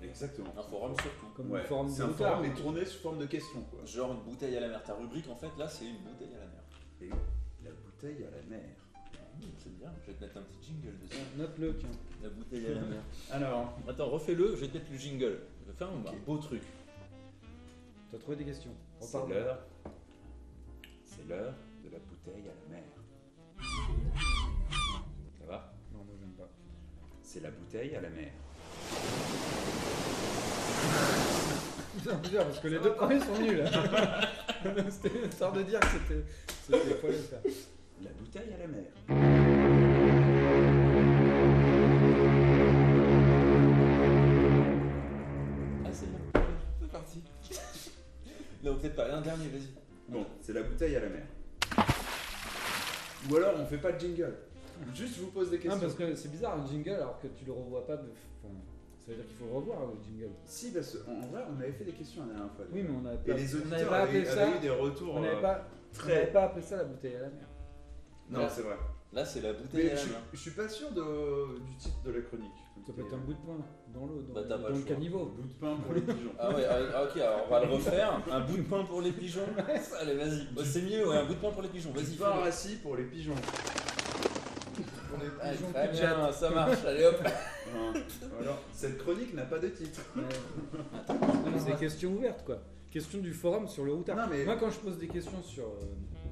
[0.02, 0.54] Exactement.
[0.58, 1.26] Un forum surtout.
[1.36, 3.62] Comme Ouais, une forme c'est un forum mais tourné sous forme de questions.
[3.70, 3.86] Quoi.
[3.86, 4.84] Genre une bouteille à la mer.
[4.84, 6.64] Ta rubrique, en fait, là, c'est une bouteille à la mer.
[7.02, 7.10] Et
[7.64, 8.70] la bouteille à la mer.
[9.40, 9.94] Mmh, c'est bien.
[10.02, 11.22] Je vais te mettre un petit jingle dessus.
[11.38, 11.90] Note-le, tiens.
[12.24, 13.02] La bouteille à la mer.
[13.32, 15.40] Alors, Attends, refais-le, je vais te mettre le jingle.
[15.62, 16.64] Je vais faire un un beau truc.
[18.12, 18.72] T'as trouvé des questions.
[19.00, 19.60] c'est l'heure.
[21.04, 22.84] C'est l'heure de la bouteille à la mer.
[25.40, 25.74] Ça va?
[25.94, 26.50] Non, moi j'aime pas.
[27.22, 28.32] c'est la bouteille à la mer.
[31.98, 33.64] Putain, bizarre, parce que les deux premiers sont nuls.
[34.90, 36.24] C'était histoire de dire que c'était.
[36.66, 37.40] C'était faut le faire.
[38.04, 38.84] La bouteille à la mer.
[45.86, 46.20] Ah, c'est bon.
[46.82, 47.22] C'est parti.
[48.64, 49.14] non, peut-être pas.
[49.14, 49.70] Un dernier, vas-y.
[50.10, 51.24] Bon, c'est la bouteille à la mer.
[53.30, 54.36] Ou alors on fait pas de jingle.
[54.96, 55.80] Juste je vous pose des Non, questions.
[55.82, 58.04] parce que c'est bizarre un jingle alors que tu le revois pas de.
[58.44, 58.54] enfin,
[59.08, 60.34] ça veut dire qu'il faut revoir le jingle.
[60.46, 62.66] Si, parce qu'en en vrai, on avait fait des questions la dernière fois.
[62.74, 64.44] Oui, mais on n'avait Et pas, les on n'avait auditeurs pas appelé avaient, ça.
[64.48, 65.16] avaient eu des retours.
[65.16, 67.48] On n'avait euh, pas, on très- n'avait pas appelé ça la bouteille à la mer.
[68.30, 68.76] Non, c'est vrai.
[69.14, 70.18] Là, c'est la bouteille Mais à la je, main.
[70.34, 72.52] je suis pas sûr de, du titre de la chronique.
[72.86, 73.58] Ça peut être un bout de pain
[73.94, 75.26] dans l'eau, dans, Bah, t'as pas dans le caniveau.
[75.26, 76.32] bout de pain pour les pigeons.
[76.38, 78.22] Ah ouais, ah, ok, alors on va le refaire.
[78.32, 79.42] Un bout de pain pour les pigeons.
[80.02, 80.66] Allez, vas-y.
[80.66, 81.92] C'est mieux, ouais, un bout de pain pour les pigeons.
[81.92, 83.34] Vas-y, pain rassis pour les pigeons.
[85.74, 86.84] Très bien, ça marche.
[86.86, 87.16] Allez hop.
[88.42, 90.02] Alors, cette chronique n'a pas de titre.
[91.58, 92.60] C'est des questions ouvertes quoi.
[92.92, 94.16] Question du forum sur le routard.
[94.16, 95.66] Non, mais- Moi quand je pose des questions sur.
[95.66, 95.70] euh,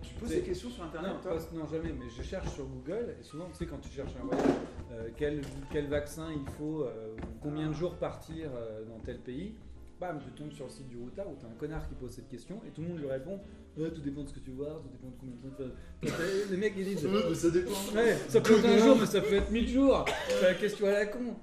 [0.01, 2.65] Tu poses des questions sur internet, Non, toi pas- non, jamais, mais je cherche sur
[2.65, 4.45] Google et souvent, tu sais, quand tu cherches un voyage,
[4.91, 9.19] euh, quel, quel vaccin il faut, euh, ou combien de jours partir euh, dans tel
[9.19, 9.55] pays,
[9.99, 12.11] bam, tu tombes sur le site du routard où tu as un connard qui pose
[12.11, 13.39] cette question et tout le monde lui répond
[13.77, 15.75] Ouais, Tout dépend de ce que tu vois, tout dépend de combien de temps.
[16.01, 17.71] tu fais- Les mecs ils disent ça dépend.
[17.93, 20.05] Ouais, ça peut être un jour, mais ça peut être mille jours.
[20.29, 21.19] C'est la question à la con.
[21.23, 21.33] Non,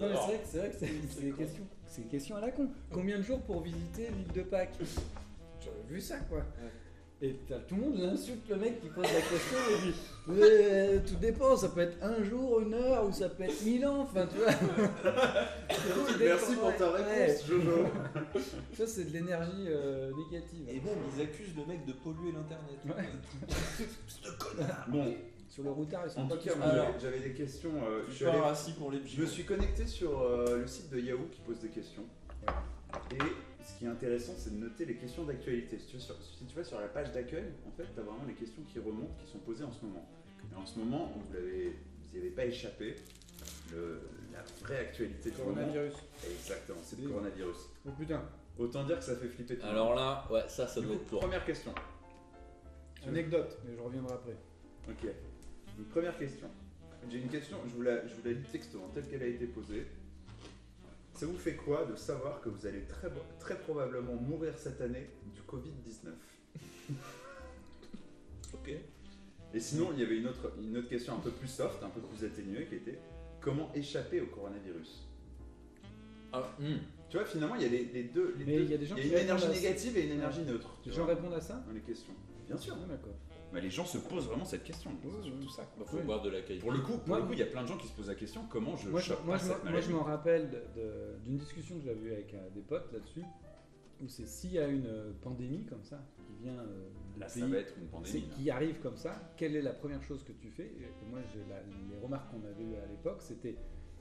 [0.00, 2.40] mais c'est vrai que c'est vrai que c'est c'est des questions, c'est des questions à
[2.40, 2.68] la con.
[2.92, 4.74] Combien de jours pour visiter l'île de Pâques?
[5.60, 6.44] J'aurais vu ça quoi.
[7.22, 7.34] Et
[7.66, 9.94] tout le monde l'insulte le mec qui pose la question et dit
[10.28, 13.86] Ouais, tout dépend, ça peut être un jour, une heure ou ça peut être mille
[13.86, 14.52] ans, enfin tu vois.
[16.18, 17.24] Merci dépend, pour ta ouais.
[17.26, 17.86] réponse, Jojo.
[18.74, 20.68] Ça c'est de l'énergie euh, négative.
[20.68, 22.78] Et même, ils accusent le mec de polluer l'internet.
[22.84, 23.08] Ouais.
[24.88, 25.14] Bon,
[25.48, 26.48] Sur le routard, ils sont en pas tout
[27.00, 27.72] j'avais- des questions.
[27.82, 28.38] euh, je, suis allé-
[28.78, 31.68] pour les je me suis connecté sur euh, le site de Yahoo qui pose des
[31.68, 32.04] questions.
[33.12, 33.18] Et
[33.66, 35.78] ce qui est intéressant, c'est de noter les questions d'actualité.
[35.78, 38.02] Si, tu vas sur- si tu vas sur la page d'accueil, en fait, tu as
[38.02, 40.06] vraiment les questions qui remontent, qui sont posées en ce moment.
[40.52, 42.96] Et en ce moment, vous l'avez, vous n'y avez pas échappé.
[43.72, 44.00] Le-
[44.32, 45.54] la vraie actualité du moment.
[45.54, 45.94] Coronavirus.
[46.30, 47.56] Exactement, c'est le coronavirus.
[47.86, 48.22] Oh putain,
[48.58, 49.96] Autant dire que ça fait flipper tout le Alors monde.
[49.98, 51.20] là, ouais, ça, ça Du doit coup, être lourd.
[51.20, 51.74] première question.
[53.06, 54.36] Anecdote, mais je reviendrai après.
[54.88, 55.10] Ok.
[55.78, 56.48] Une première question.
[57.10, 59.26] J'ai une question, je vous la, je vous la lis texto, hein, telle qu'elle a
[59.26, 59.86] été posée.
[61.16, 63.08] Ça vous fait quoi de savoir que vous allez très,
[63.40, 66.10] très probablement mourir cette année du Covid-19
[68.54, 68.70] Ok.
[69.54, 71.88] Et sinon, il y avait une autre, une autre question un peu plus soft, un
[71.88, 72.98] peu plus atténuée, qui était
[73.40, 75.06] comment échapper au coronavirus?
[76.32, 76.76] Alors, hmm.
[77.08, 78.34] Tu vois, finalement, il y a les, les deux.
[78.36, 80.04] les Mais deux- il y a des gens il qui une répondent énergie négative et
[80.06, 80.76] une énergie neutre.
[80.82, 81.62] tu Les gens vois, répondent à ça?
[81.66, 82.12] dans les questions.
[82.46, 82.76] Bien sûr.
[82.82, 83.14] Ah, d'accord.
[83.52, 84.90] Mais les gens se posent vraiment cette question.
[84.90, 85.36] Ouais, C'est ouais.
[85.40, 85.62] tout ça.
[85.78, 86.58] Bah, faut boire de la caille.
[86.58, 88.08] Pour le coup, pour le coup, il y a plein de gens qui se posent
[88.08, 89.92] la question comment je Moi, je, chope moi, pas je, cette m'en- moi, maladie je
[89.94, 90.62] m'en rappelle
[91.24, 93.22] d'une discussion que j'avais eue avec euh, des potes là-dessus,
[94.02, 97.40] où c'est s'il y a une euh, pandémie comme ça, qui vient euh, Là, ça
[97.40, 98.22] pays, va être une pandémie.
[98.36, 100.64] qui arrive comme ça, quelle est la première chose que tu fais?
[100.66, 103.56] Et moi, la- les remarques qu'on avait eues à l'époque, c'était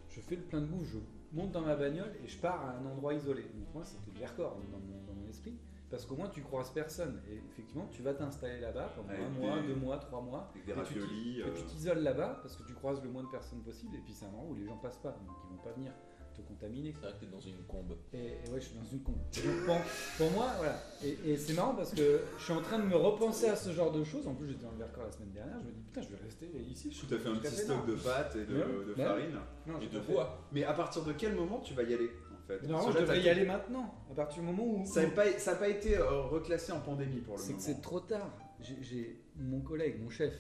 [0.10, 0.98] je fais le plein de bouffe, je
[1.34, 3.44] monte dans ma bagnole et je pars à un endroit isolé.
[3.44, 5.56] Donc moi, c'était le Vercors dans mon, dans mon esprit,
[5.90, 7.22] parce qu'au moins tu croises personne.
[7.30, 10.50] Et effectivement, tu vas t'installer là-bas pendant Avec un mois, deux mois, trois mois.
[10.54, 13.30] Avec des Et tu euh, tu t'isoles là-bas parce que tu croises le moins de
[13.30, 15.62] personnes possible et puis c'est un endroit où les gens passent pas, donc ils vont
[15.64, 15.92] pas venir
[16.36, 16.92] te contaminer.
[16.94, 17.96] C'est vrai que t'es dans une combe.
[18.12, 19.14] Et, et ouais, je suis dans une con.
[19.14, 19.78] Donc, pour,
[20.18, 20.78] pour moi, voilà.
[21.02, 23.70] Et, et c'est marrant parce que je suis en train de me repenser à ce
[23.72, 24.28] genre de choses.
[24.28, 25.56] En plus, j'étais dans le Vercors la semaine dernière.
[25.62, 26.92] Je me dis, putain, je vais rester ici.
[26.92, 28.64] Je suis Tu as fait un petit stock de pâtes et de, Ouais.
[28.66, 29.04] de Ouais.
[29.06, 29.40] farine.
[29.66, 30.12] Non, Et j'ai de pas fait.
[30.14, 30.40] bois.
[30.52, 32.12] Mais à partir de quel moment tu vas y aller?
[32.48, 33.96] Fait Mais Normalement, Parce je devrais y aller maintenant.
[34.12, 34.86] À partir du moment où.
[34.86, 37.58] Ça n'a pas, été euh, reclassé en pandémie pour le C'est moment.
[37.60, 38.32] que c'est trop tard.
[38.62, 40.34] J'ai- J'ai mon collègue, mon chef,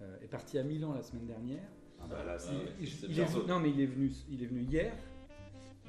[0.00, 1.62] euh, est parti à Milan la semaine dernière.
[2.00, 4.42] Ah bah là, c'est- Ah Il- c'est il est non, mais il est venu, il
[4.42, 4.92] est venu hier.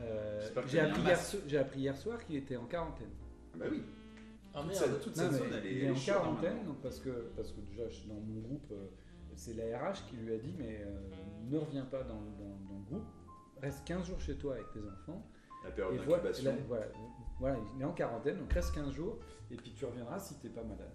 [0.01, 3.09] Euh, J'ai appris, hier appris soir qu'il était en quarantaine.
[3.57, 3.83] Bah oui.
[4.53, 4.99] Ah merde.
[5.01, 7.51] toute Non, cette zone, elle est, il est en hein, quarantaine, donc parce que, parce
[7.51, 8.71] que déjà je suis dans mon groupe,
[9.35, 10.99] c'est la RH qui lui a dit mais euh,
[11.49, 13.05] ne reviens pas dans, dans- dans le groupe,
[13.61, 15.25] reste 15 jours chez toi avec tes enfants.
[15.63, 16.51] La période d'incubation.
[16.51, 16.85] là, voilà,
[17.39, 19.17] voilà, il est en quarantaine, donc reste 15 jours
[19.51, 20.91] et puis tu reviendras si t'es pas malade.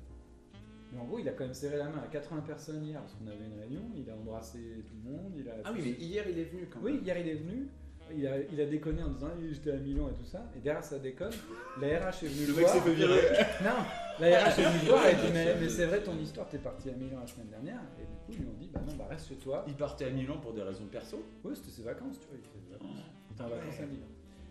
[0.92, 3.14] Mais en gros, il a quand même serré la main à 80 personnes hier parce
[3.14, 5.32] qu'on avait une réunion, il a embrassé tout le monde.
[5.36, 6.94] Il a Ah oui, mais hier il est venu quand même.
[6.94, 7.68] oui, hier il est venu.
[8.10, 10.50] Il a, il a déconné en disant Eh, j'étais à Milan et tout ça.
[10.56, 11.32] Et derrière ça déconne.
[11.78, 12.72] La RH est venue Le le mec voir.
[12.74, 13.20] s'est fait virer.
[13.62, 13.70] Non,
[14.18, 16.48] la RH est venue le voir et a dit mais, mais c'est vrai ton histoire,
[16.48, 17.80] t'es parti à Milan la semaine dernière.
[18.00, 19.62] Et du coup ils lui ont dit bah non, bah reste chez toi.
[19.68, 21.22] Il partait à Milan pour des raisons perso.
[21.44, 22.38] Oui, c'était ses vacances, tu vois.
[22.38, 23.04] Il fait des vacances.
[23.28, 24.06] Il était en vacances à Milan.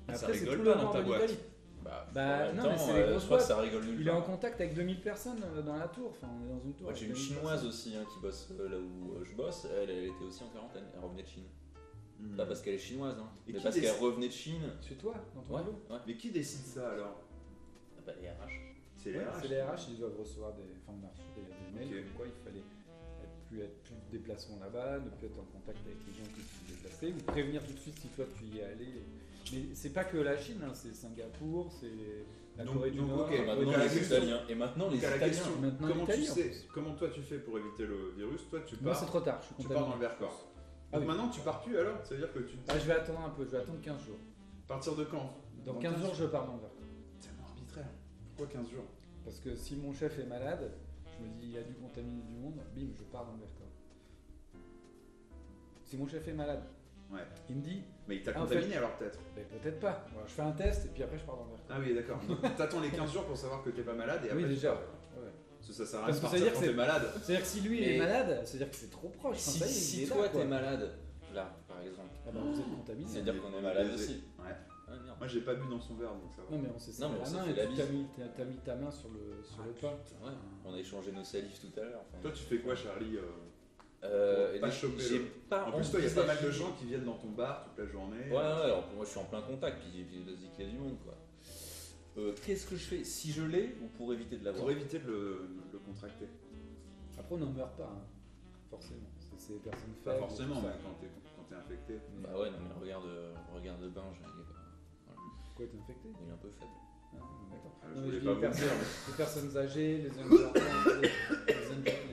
[0.08, 1.32] Ça Après, c'est rigole pas le dans ta boîte.
[1.84, 3.42] Bah, Bah, non, temps, mais c'est les euh, grosses boîtes.
[3.42, 6.10] ça rigole nulle Il est en contact avec 2000 personnes euh, dans la tour.
[6.10, 6.94] Enfin, on est dans une tour.
[6.94, 7.70] J'ai une 2000 chinoise personnes.
[7.70, 9.68] aussi hein, qui bosse euh, là où euh, je bosse.
[9.82, 10.84] Elle, elle était aussi en quarantaine.
[10.94, 11.44] Elle revenait de Chine.
[12.20, 12.36] Hmm.
[12.36, 14.72] Pas parce qu'elle est chinoise, hein, Et mais parce décide qu'elle revenait de Chine.
[14.82, 15.98] Chez toi, dans ton Ouais, boulot ouais.
[16.08, 17.22] Mais qui décide ça alors?
[17.98, 18.68] Ah bah, les RH.
[18.96, 20.64] C'est les RH C'est les RH, ils doivent recevoir des.
[20.82, 24.18] Enfin, on a reçu des, mails comme quoi il fallait être plus être plus de
[24.18, 27.64] déplacement là-bas, ne plus être en contact avec les gens qui se déplacer, ou prévenir
[27.64, 28.88] tout de suite si toi tu y es allé.
[29.54, 31.92] Mais c'est pas que la Chine, hein, c'est Singapour, c'est
[32.58, 33.28] la Donc- Corée du donc, Nord.
[33.28, 34.42] ok, Et la maintenant les question- Italiens.
[34.50, 35.20] Et maintenant les Italiens.
[35.28, 38.42] question, Maintenant, comment tu sais, comment toi tu fais pour éviter le virus?
[38.50, 40.48] Toi tu Moi pars, c'est trop tard, je suis tu pars dans le Vercors.
[40.92, 41.08] Ah Donc oui.
[41.16, 42.04] maintenant tu pars plus alors?
[42.06, 44.02] Ça veut dire que tu Ah, je vais attendre un peu, je vais attendre 15
[44.06, 44.18] jours.
[44.66, 45.34] à partir de quand?
[45.66, 46.78] Dans 15 jours, je pars dans le Vercors.
[47.20, 47.90] C'est tellement arbitraire.
[48.36, 48.86] Pourquoi 15 jours?
[49.26, 50.72] Parce que si mon chef est malade,
[51.06, 53.68] je me dis il a dû contaminer du monde, bim, je pars dans le Vercors.
[55.84, 56.64] Si mon chef est malade,
[57.12, 57.22] Ouais.
[57.50, 60.06] il me dit, Mais il t'a Ah, en contaminé alors peut-être ben, peut-être pas.
[60.28, 61.68] Je fais un test et puis après je pars dans le Vercors.
[61.70, 62.56] Ah oui d'accord.
[62.58, 64.74] T'attends les 15 jours pour savoir que t'es pas malade et après oui, déjà.
[64.74, 64.80] ouais.
[65.58, 66.72] Parce que ça sert à rien de que ça veut partir dire quand que t'es
[66.72, 67.12] c'est- malade.
[67.24, 69.38] C'est-à-dire que si lui il Mais- est malade, c'est-à-dire que c'est trop proche.
[69.38, 70.92] Si, Enfin, si toi t'es malade,
[71.34, 73.08] là par exemple, Ah bah, vous êtes contaminé.
[73.10, 74.24] c'est-à-dire qu'on est malade aussi.
[74.40, 74.56] Ouais.
[74.90, 74.92] Ah.
[75.20, 76.56] Moi j'ai pas bu dans son verre donc ça va.
[76.56, 78.06] Non mais on s'est Non, mais serré on la main et la tu t'as mis,
[78.38, 79.88] t'as- mis ta main sur le, sur le pain.
[80.26, 80.32] Ouais,
[80.66, 82.02] on a échangé nos salives tout à l'heure.
[82.08, 82.22] enfin.
[82.22, 83.22] Toi tu fais quoi Charlie euh,
[84.04, 86.72] Euh, Pour pas choper le- En plus toi il y a pas mal de gens
[86.74, 88.30] qui viennent dans ton bar toute la journée.
[88.30, 90.68] Ouais, ouais, alors pour moi je suis en plein contact, puis, puis vas-y qu'il y
[90.70, 91.16] a du monde quoi.
[92.18, 95.00] Euh, Qu'est-ce que je fais Si je l'ai ou pour éviter de l'avoir Pour éviter
[95.00, 95.42] de le,
[95.74, 96.28] le contracter.
[97.18, 98.02] Après on n'en meurt pas, hein,
[98.70, 99.10] forcément.
[99.38, 101.94] C'est personnes Pas faibles, forcément mais quand t'es quand t'es infecté.
[102.22, 104.46] Bah ouais, non mais regarde, euh, regarde Binge, il est,
[105.56, 106.72] Quoi, t'es infecté il est un peu faible.
[107.14, 107.18] Ah,
[107.52, 107.72] D'accord.
[107.82, 110.10] Ah, je Non, mais voulais je dis pas les, personnes, dire, les personnes âgées, les
[111.02, 111.10] les,
[111.82, 112.07] les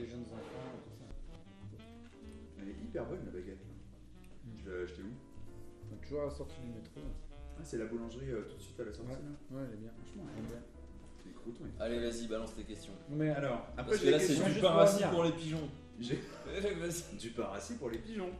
[2.94, 3.58] Hyper bonne la baguette.
[3.58, 3.74] là.
[4.44, 4.56] Mm.
[4.56, 5.96] Tu l'as acheté où?
[6.00, 7.00] Toujours à la sortie du métro.
[7.58, 9.58] Ah c'est la boulangerie euh, tout de suite à la sortie Ouais, là?
[9.58, 9.90] ouais, elle est bien.
[9.96, 10.62] Franchement, elle est bien.
[11.26, 11.64] Les croutons.
[11.80, 12.92] Allez, vas-y, balance tes questions.
[13.10, 14.48] Mais Alors après Parce que j'ai là des c'est questions.
[14.54, 15.10] du pain pour rassis revenir.
[15.10, 15.68] pour les pigeons.
[17.18, 18.30] Du pain rassis pour les pigeons.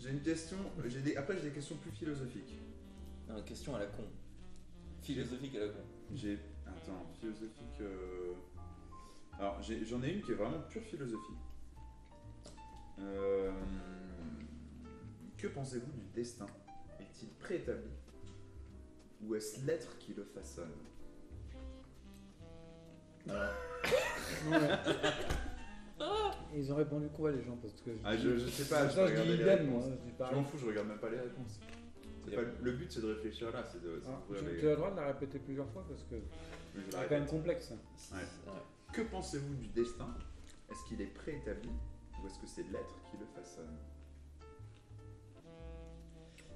[0.00, 0.56] J'ai une question.
[0.86, 1.16] J'ai des...
[1.16, 2.58] Après j'ai des questions plus philosophiques.
[3.28, 4.04] Non, question à la con.
[5.02, 5.80] Philosophique à la con.
[6.14, 6.38] J'ai.
[6.66, 7.80] Attends, philosophique.
[7.82, 8.32] euh,
[9.38, 11.32] Alors, j'ai- j'en ai, une qui est vraiment pure philosophie.
[13.00, 13.50] Euh,
[15.36, 16.46] Que pensez-vous du destin
[17.00, 17.90] Est-il préétabli
[19.22, 20.70] Ou est-ce l'être qui le façonne
[23.26, 23.34] Ouais.
[26.56, 28.94] Ils ont répondu quoi les gens parce que Ah, je, je sais pas, je je
[28.94, 29.80] dis regarder les idem moi.
[29.82, 29.90] réponses.
[29.90, 30.36] je dis Je pareil.
[30.36, 31.58] m'en fous, je regarde même pas les réponses.
[32.24, 34.00] C'est pas- Le but c'est de réfléchir là, c'est de.
[34.04, 36.90] c'est Ah, tu, as le droit de la répéter plusieurs fois parce que je c'est
[36.92, 37.18] quand répète.
[37.20, 37.70] même complexe.
[38.12, 38.18] Ouais.
[38.92, 40.08] Que pensez-vous du destin?
[40.70, 41.70] Est-ce qu'il est préétabli
[42.24, 43.76] ou est-ce que c'est l'être qui le façonne?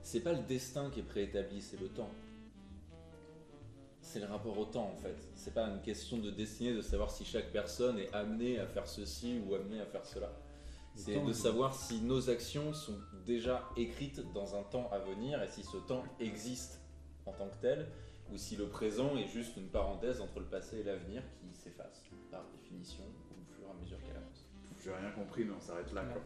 [0.02, 2.10] C'est pas le destin qui est préétabli, c'est le temps.
[4.00, 5.16] C'est le rapport au temps en fait.
[5.34, 8.88] C'est pas une question de destinée de savoir si chaque personne est amenée à faire
[8.88, 10.32] ceci ou amenée à faire cela.
[10.94, 15.48] C'est de savoir si nos actions sont déjà écrites dans un temps à venir et
[15.48, 16.80] si ce temps existe
[17.26, 17.86] en tant que tel
[18.32, 22.02] ou si le présent est juste une parenthèse entre le passé et l'avenir qui s'efface
[22.30, 24.47] par définition au fur et à mesure qu'elle avance.
[24.88, 26.00] J'ai rien compris, mais on s'arrête là.
[26.00, 26.22] quoi.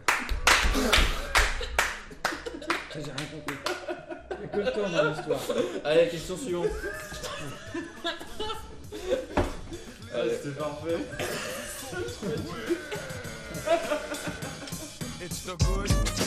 [2.94, 3.56] J'ai rien compris.
[4.40, 5.40] Il que le temps dans l'histoire.
[5.84, 6.68] Allez, question suivante.
[10.14, 10.36] Allez.
[10.36, 10.98] c'était parfait.
[15.20, 16.21] It's the good,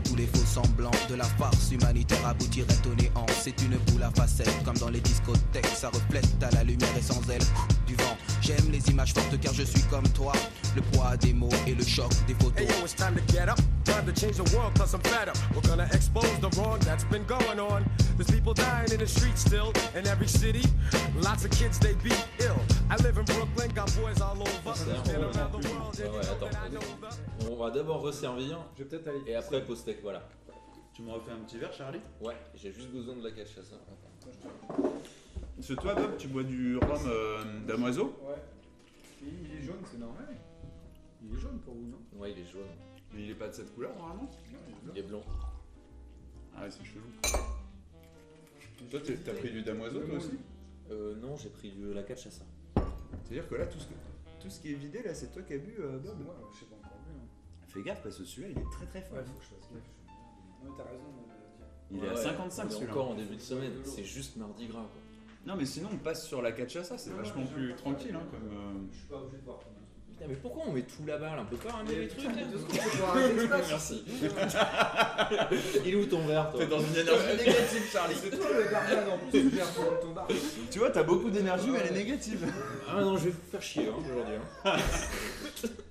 [0.00, 3.26] que tous les faux semblants de la farce humanitaire aboutiraient au néant.
[3.40, 5.66] C'est une boule à facettes, comme dans les discothèques.
[5.66, 7.42] Ça reflète à la lumière et sans elle
[7.86, 8.16] du vent.
[8.40, 10.32] J'aime les images fortes car je suis comme toi.
[10.76, 12.66] Le poids des mots et le choc des Hey photos.
[12.68, 13.58] yo, it's time to get up.
[13.84, 15.36] Time to change the world cause I'm fed up.
[15.54, 17.84] We're gonna expose the wrong that's been going on.
[18.16, 20.62] There's people dying in the streets still in every city.
[21.20, 22.60] Lots of kids they beat ill.
[22.90, 24.74] I live in Brooklyn, got boys all over.
[27.50, 29.20] On va d'abord resservir Je vais peut-être aller.
[29.26, 30.28] et après post-tech, voilà.
[30.92, 32.00] Tu me refais un petit verre, Charlie?
[32.20, 33.76] Ouais, j'ai juste besoin de la cachaça.
[35.60, 38.14] C'est toi, Bob, tu bois du rhum euh, damoiseau?
[38.22, 38.36] Ouais.
[39.22, 40.26] Il est jaune, c'est normal.
[41.22, 41.98] Il est jaune pour vous, non?
[42.20, 42.62] Ouais, il est jaune.
[43.14, 45.22] Mais il est pas de cette couleur normalement Non, il est Il est blanc.
[46.56, 47.02] Ah ouais, c'est chelou.
[48.90, 50.38] Toi, t'es- t'as pris du damoiseau toi aussi?
[50.90, 52.44] Euh, non, j'ai pris de la cachaça.
[53.24, 55.54] C'est-à-dire que là, tout ce, que- tout ce qui est vidé, là, c'est toi qui
[55.54, 56.18] as bu, euh, Bob?
[56.24, 56.76] Moi, je sais pas.
[57.68, 59.18] Fais gaffe, parce que celui-là, il est très très fort.
[59.18, 59.82] Ouais, faut que je fasse gaffe.
[60.64, 61.04] Non, t'as raison.
[61.90, 62.92] Il Ouais, est à ouais, 55 on est celui-là.
[62.92, 65.00] encore en début de semaine, c'est juste mardi gras quoi.
[65.46, 68.14] Non, mais sinon, on passe sur la cachaça, c'est vachement non, plus tranquille.
[68.14, 69.56] Hein, comme, euh, Je suis pas obligé de truc.
[70.10, 71.42] Putain, mais pourquoi on met tout là-bas là?
[71.42, 72.32] On peut pas ramener les trucs là?
[73.68, 74.04] Merci.
[75.86, 76.60] Il est où ton verre toi?
[76.60, 78.14] T'es dans une énergie négative, Charlie.
[78.20, 79.58] C'est toi le barman en plus, tu
[80.02, 80.28] ton bar.
[80.70, 82.52] Tu vois, t'as beaucoup d'énergie, mais elle est négative.
[82.88, 84.34] Ah non, je vais vous faire chier hein, aujourd'hui.
[84.64, 84.76] hein.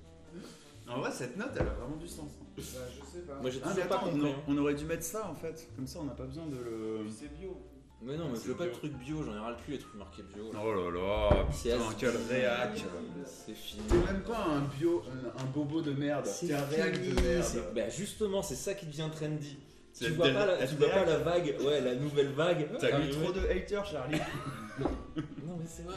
[0.90, 2.30] En vrai, cette note, elle a vraiment du sens.
[2.56, 3.34] Bah, je sais pas.
[3.40, 4.28] Moi j'ai Ah, toujours mais pas attends, on, compris.
[4.30, 4.42] a- hein.
[4.48, 5.68] on aurait dû mettre ça en fait.
[5.76, 7.00] Comme ça, on n'a pas besoin de le.
[7.10, 7.56] C'est bio.
[8.00, 9.72] Mais non, mais C'est je veux pas de trucs bio, j'en ai ras le cul
[9.72, 10.52] les trucs marqués bio.
[10.52, 10.60] là.
[10.64, 12.84] Oh là là, C'est putain, quel réac.
[13.26, 13.82] C'est fini.
[13.88, 15.02] T'es même pas un bio,
[15.36, 16.28] un, un bobo de merde.
[16.40, 17.42] T'es un réac de merde.
[17.44, 19.56] c'est- Bah justement, c'est ça qui devient trendy.
[19.92, 21.08] C'est Tu vois, pas la, être tu vois pas réac.
[21.08, 22.68] la vague, ouais, la nouvelle vague.
[22.78, 23.12] T'as eu arriver.
[23.20, 24.18] trop de haters, Charlie.
[24.78, 25.96] Non mais c'est vrai.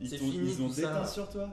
[0.00, 0.80] Ils C'est t'ont- fini, ils ont tout ça.
[0.80, 1.48] déteint sur toi.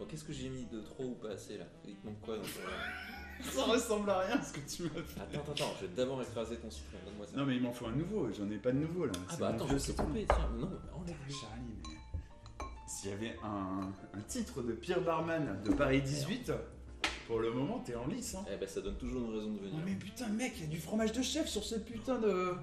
[0.00, 2.36] Bon, qu'est-ce que j'ai mis de trop ou pas assez là Il te manque quoi
[2.38, 2.42] dans
[3.44, 3.50] ton...
[3.52, 5.20] Ça ressemble à rien ce que tu m'as fait.
[5.20, 7.36] Attends, attends, attends, je vais d'abord écraser ton citron, donne-moi ça.
[7.36, 8.28] Non, mais il m'en faut un nouveau.
[8.32, 9.12] J'en ai pas de nouveau là.
[9.14, 10.06] ah C'est bah mon attends, vieux je citron.
[10.06, 10.50] coupé, tiens.
[10.58, 11.32] Non, mais enlève-le.
[11.34, 16.50] Charlie, mais s'il y avait un, un titre de pire barman de Paris 18,
[17.26, 18.34] pour le moment, t'es en lice.
[18.34, 18.44] Hein.
[18.52, 19.82] Eh ben ça donne toujours une raison de Oh, venir.
[19.86, 22.54] mais putain, mec, il y a du fromage de chef sur cette putain de.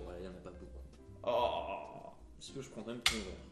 [0.00, 0.80] Ouais, il y en a pas beaucoup.
[1.24, 3.51] Oh Si tu veux, je prendrais même ton verre?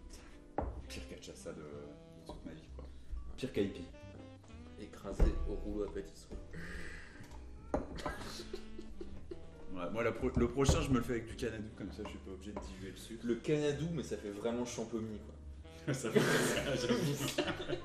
[0.90, 2.84] Pire cachaça de, de toute ma vie, quoi.
[3.36, 3.84] Pire qu'Aipi.
[4.80, 6.34] Écrasé au rouleau à pâtisserie.
[9.72, 12.02] Ouais, moi, la pro- le prochain, je me le fais avec du canadou, comme ça,
[12.04, 13.24] je suis pas obligé de diluer le sucre.
[13.24, 15.20] Le canadou, mais ça fait vraiment champomis
[15.84, 15.94] quoi.
[15.94, 17.16] ça fait ça, j'avoue.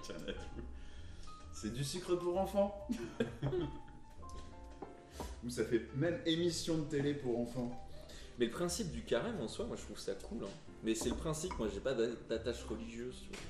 [0.07, 0.33] Canadou.
[1.53, 2.87] C'est du sucre pour enfants.
[5.45, 7.71] Ou ça fait même émission de télé pour enfants.
[8.39, 10.39] Mais le principe du carême en soi, moi je trouve ça cool.
[10.43, 10.49] Hein.
[10.83, 13.45] Mais c'est le principe, moi j'ai pas d'a- d'attache religieuse sur le truc.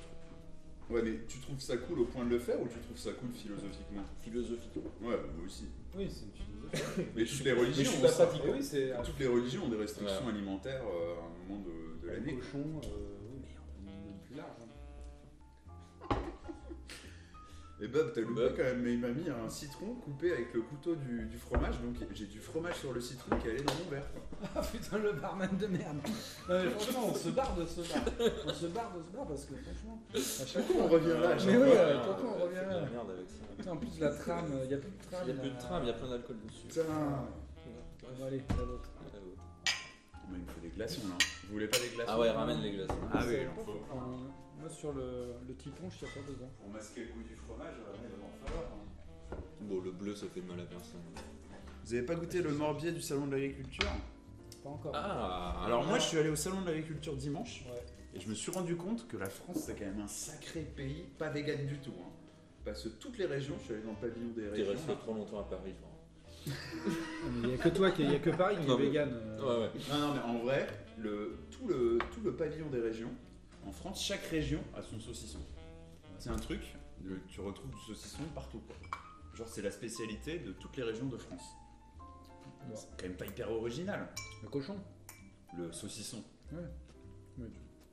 [0.88, 3.10] Ouais, mais tu trouves ça cool au point de le faire ou tu trouves ça
[3.12, 4.04] cool philosophiquement?
[4.22, 4.70] Philosophique.
[5.02, 5.64] Ouais, moi aussi.
[5.96, 7.10] Oui, c'est une philosophie.
[7.16, 8.26] Mais toutes les religions, Mais je suis ont pas ça.
[8.26, 8.52] pratiquant.
[8.52, 10.32] oui, c'est Toutes les religions ont des restrictions Ouais.
[10.32, 12.34] alimentaires euh, à un moment de, l'année.
[12.36, 12.88] cochon, euh,
[17.78, 18.54] Et Bob, t'as loupé Bob.
[18.56, 21.74] quand même, mais il m'a mis un citron coupé avec le couteau du, du fromage,
[21.82, 24.06] donc j'ai du fromage sur le citron qui allait dans mon verre.
[24.12, 24.22] quoi.
[24.56, 25.96] Ah putain, le barman de merde.
[26.48, 28.02] Non, mais franchement, on se barre de ce bar.
[28.46, 30.98] On se barre de ce bar parce que franchement, à chaque Pourquoi on fois.
[30.98, 32.80] revient là à chaque Mais fois oui, Ouais, euh, non, pourquoi on ouais, revient là
[32.80, 33.36] la merde avec ça.
[33.58, 35.22] Putain, En plus, la trame, il n'y a plus de trame.
[35.24, 35.60] Il y a plus de là.
[35.60, 36.66] tram, il y a plein d'alcool dessus.
[36.68, 36.82] Putain
[38.18, 38.54] Bon, allez, la.
[38.56, 39.36] Ouais, ouais.
[40.30, 41.16] Mais il me faut des glaçons là.
[41.44, 42.10] Vous voulez pas des glaçons?
[42.12, 42.88] Ah ouais, ramène les glaces.
[43.12, 43.70] Ah oui, il en faut.
[43.72, 44.28] Euh,
[44.66, 46.50] Moi, sur le, le typon, je tire pas dedans.
[46.60, 48.64] Pour masquer le goût du fromage, il va en falloir.
[48.72, 49.36] hein.
[49.60, 50.98] Bon, le bleu ça fait de mal à personne.
[51.84, 53.86] Vous avez pas goûté le morbier du salon de l'agriculture?
[54.64, 54.90] Pas encore.
[54.92, 57.80] Ah Alors moi je suis allé au salon de l'agriculture dimanche Ouais.
[58.14, 61.04] et je me suis rendu compte que la France c'est quand même un sacré pays,
[61.16, 61.92] pas vegan du tout.
[62.00, 62.10] hein.
[62.64, 64.72] Parce que toutes les régions, je suis allé dans le pavillon des T'es régions.
[64.72, 65.74] resté trop longtemps à Paris.
[65.78, 66.52] toi.
[67.42, 68.86] Il n'y a que toi, qui- il y a que Paris qui est Non, mais-
[68.86, 69.10] vegan.
[69.14, 69.38] euh.
[69.40, 69.70] Ouais, ouais.
[69.90, 70.66] Non, non, mais en vrai,
[70.98, 73.10] le, tout, le, tout le pavillon des régions,
[73.66, 75.40] en France, chaque région a son saucisson.
[76.18, 76.60] C'est un truc,
[77.28, 78.60] tu retrouves du saucisson partout.
[78.66, 78.76] Quoi.
[79.34, 81.42] Genre, c'est la spécialité de toutes les régions de France.
[82.74, 84.08] C'est quand même pas hyper original,
[84.42, 84.76] Le cochon
[85.56, 86.22] le saucisson.
[86.52, 87.44] Ouais.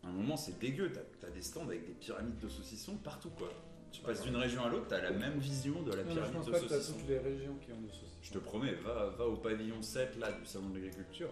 [0.04, 3.30] À un moment, c'est dégueu, t'as as des stands avec des pyramides de saucissons partout,
[3.30, 3.50] quoi.
[3.92, 6.34] Tu passes d'une région à l'autre, t'as la même vision de la Non, je pyramide
[6.34, 6.98] pense de pas que t'as saucisson.
[7.00, 8.18] toutes les régions qui ont des saucissons.
[8.22, 11.30] Je te promets, va, va au pavillon 7 là du salon de l'agriculture,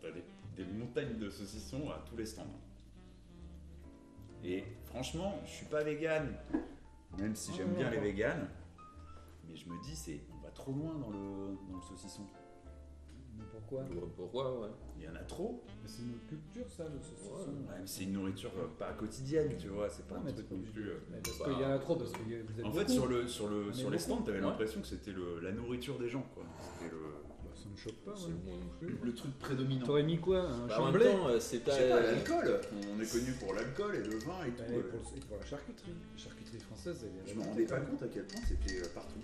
[0.00, 0.22] t'as des,
[0.56, 2.46] des montagnes de saucissons à tous les stands.
[4.44, 6.28] Et franchement, je suis pas vegan,
[7.18, 8.48] même si j'aime bien les véganes,
[9.48, 12.22] mais je me dis, c'est on va trop loin dans le, dans le saucisson.
[13.38, 13.82] Mais pourquoi?
[13.84, 14.68] Bon, Pourquoi, ouais.
[14.98, 17.50] Il y en a trop, Mais C'est notre culture, ça, le saucisson.
[17.50, 20.32] Ouais, mais c'est une nourriture euh, pas quotidienne, tu vois, c'est pas Non, un mais
[20.32, 20.88] truc non plus.
[20.90, 20.98] euh.
[21.10, 22.90] Mais parce Bah, qu'il y en a trop, parce que vous êtes En fait, beaucoup.
[22.92, 24.10] sur, le, sur, le, On est sur les beaucoup.
[24.10, 24.44] stands, t'avais Ouais.
[24.44, 26.44] l'impression que c'était le- la nourriture des gens, quoi.
[26.60, 27.33] C'était le, Bah,
[27.64, 28.32] ça me choque pas, C'est ouais.
[28.44, 28.98] moi non plus.
[29.02, 29.86] le truc prédominant.
[29.86, 31.72] T'aurais mis quoi Un Bah, en même chamblé temps, euh, c'est Je pas.
[31.72, 32.60] sais pas, l'alcool
[32.94, 34.62] On est connu pour l'alcool et le vin et tout.
[34.72, 34.82] Et euh.
[34.90, 35.92] pour, le- et pour la charcuterie.
[36.16, 38.88] La charcuterie française, elle est Je me rendais pas compte à quel point c'était euh,
[38.94, 39.20] partout.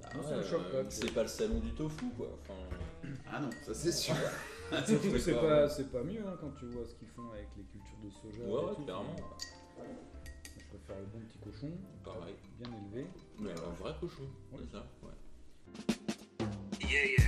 [0.00, 2.28] Bah, Non, ouais, ça me choque euh, pas, c'est pas le salon du tofu, quoi.
[2.40, 2.54] Enfin,
[3.32, 4.14] Ah non, ça c'est sûr.
[4.86, 7.48] Surtout, c'est pas- pas, c'est pas mieux hein, quand tu vois ce qu'ils font avec
[7.56, 8.42] les cultures de soja.
[8.44, 8.84] ouais, et ouais, tout.
[8.84, 9.16] clairement.
[9.78, 11.70] Je préfère le bon petit cochon,
[12.02, 12.34] Pareil.
[12.58, 13.06] bien élevé.
[13.38, 14.24] Mais un vrai cochon,
[14.56, 15.10] c'est ça, ouais.
[16.92, 17.24] Yeah, yeah.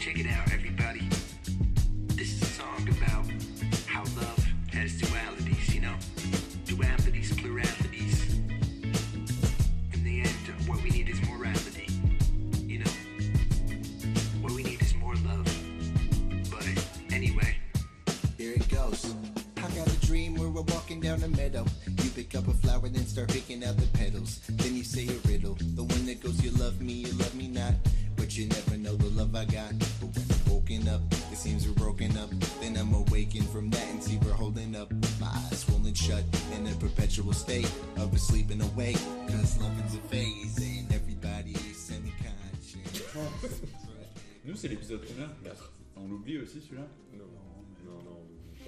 [0.00, 1.08] Check it out, everybody.
[2.08, 3.24] This is a song about
[3.86, 5.94] how love has dualities, you know?
[6.64, 8.34] Dualities, pluralities.
[9.92, 11.86] In the end, what we need is morality,
[12.66, 12.90] you know?
[14.40, 15.46] What we need is more love.
[16.50, 16.66] But
[17.14, 17.58] anyway.
[18.38, 19.14] Here it goes.
[19.58, 21.64] I got a dream where we're walking down a meadow.
[22.02, 24.40] You pick up a flower, then start picking out the petals.
[24.48, 25.56] Then you say a riddle.
[25.60, 27.74] The one that goes, You love me, you love me not.
[28.30, 29.74] But you never know the love I got.
[29.98, 32.30] But when I'm woken up, it seems we're broken up.
[32.60, 34.92] Then I'm awakened from that and see we're holding up.
[35.18, 36.22] My eyes swollen shut.
[36.96, 39.00] natural state of a sleeping awake.
[39.26, 43.62] Cause loving's a phase and everybody is semi-conscious.
[44.44, 45.72] Nous, c'est l'épisode combien 4.
[45.96, 46.86] On l'oublie aussi celui-là
[47.18, 47.24] Non,
[47.84, 48.62] non, non, on oublie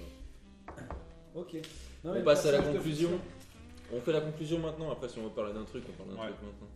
[0.67, 1.39] pas.
[1.39, 1.55] Ok.
[2.03, 3.11] Non, On passe à la conclusion.
[3.93, 4.91] On fait la conclusion maintenant.
[4.91, 6.27] Après, si on veut parler d'un truc, on parle d'un Ouais.
[6.35, 6.67] truc maintenant.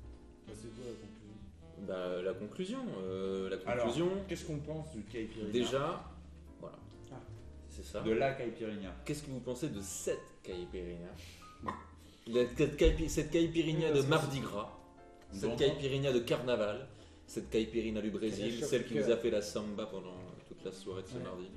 [0.48, 1.17] Bah, c'est quoi la conclusion
[1.86, 2.80] Bah, la conclusion.
[3.04, 4.10] euh, la Alors, conclusion.
[4.28, 6.04] qu'est-ce qu'on pense du caipirinha déjà,
[6.60, 6.76] voilà.
[7.12, 7.16] Ah.
[7.70, 8.02] C'est ça.
[8.02, 8.94] De la caipirinha.
[9.06, 11.10] Qu'est-ce que vous pensez de cette caipirinha?
[12.28, 14.70] La- cette caipi- Cette caipirinha de Mardi Gras,
[15.32, 16.88] cette caipirinha de Carnaval,
[17.26, 20.16] cette caipirinha du Brésil, celle qui vous a fait la samba pendant
[20.48, 21.24] toute la soirée de ce Ouais.
[21.24, 21.48] mardi.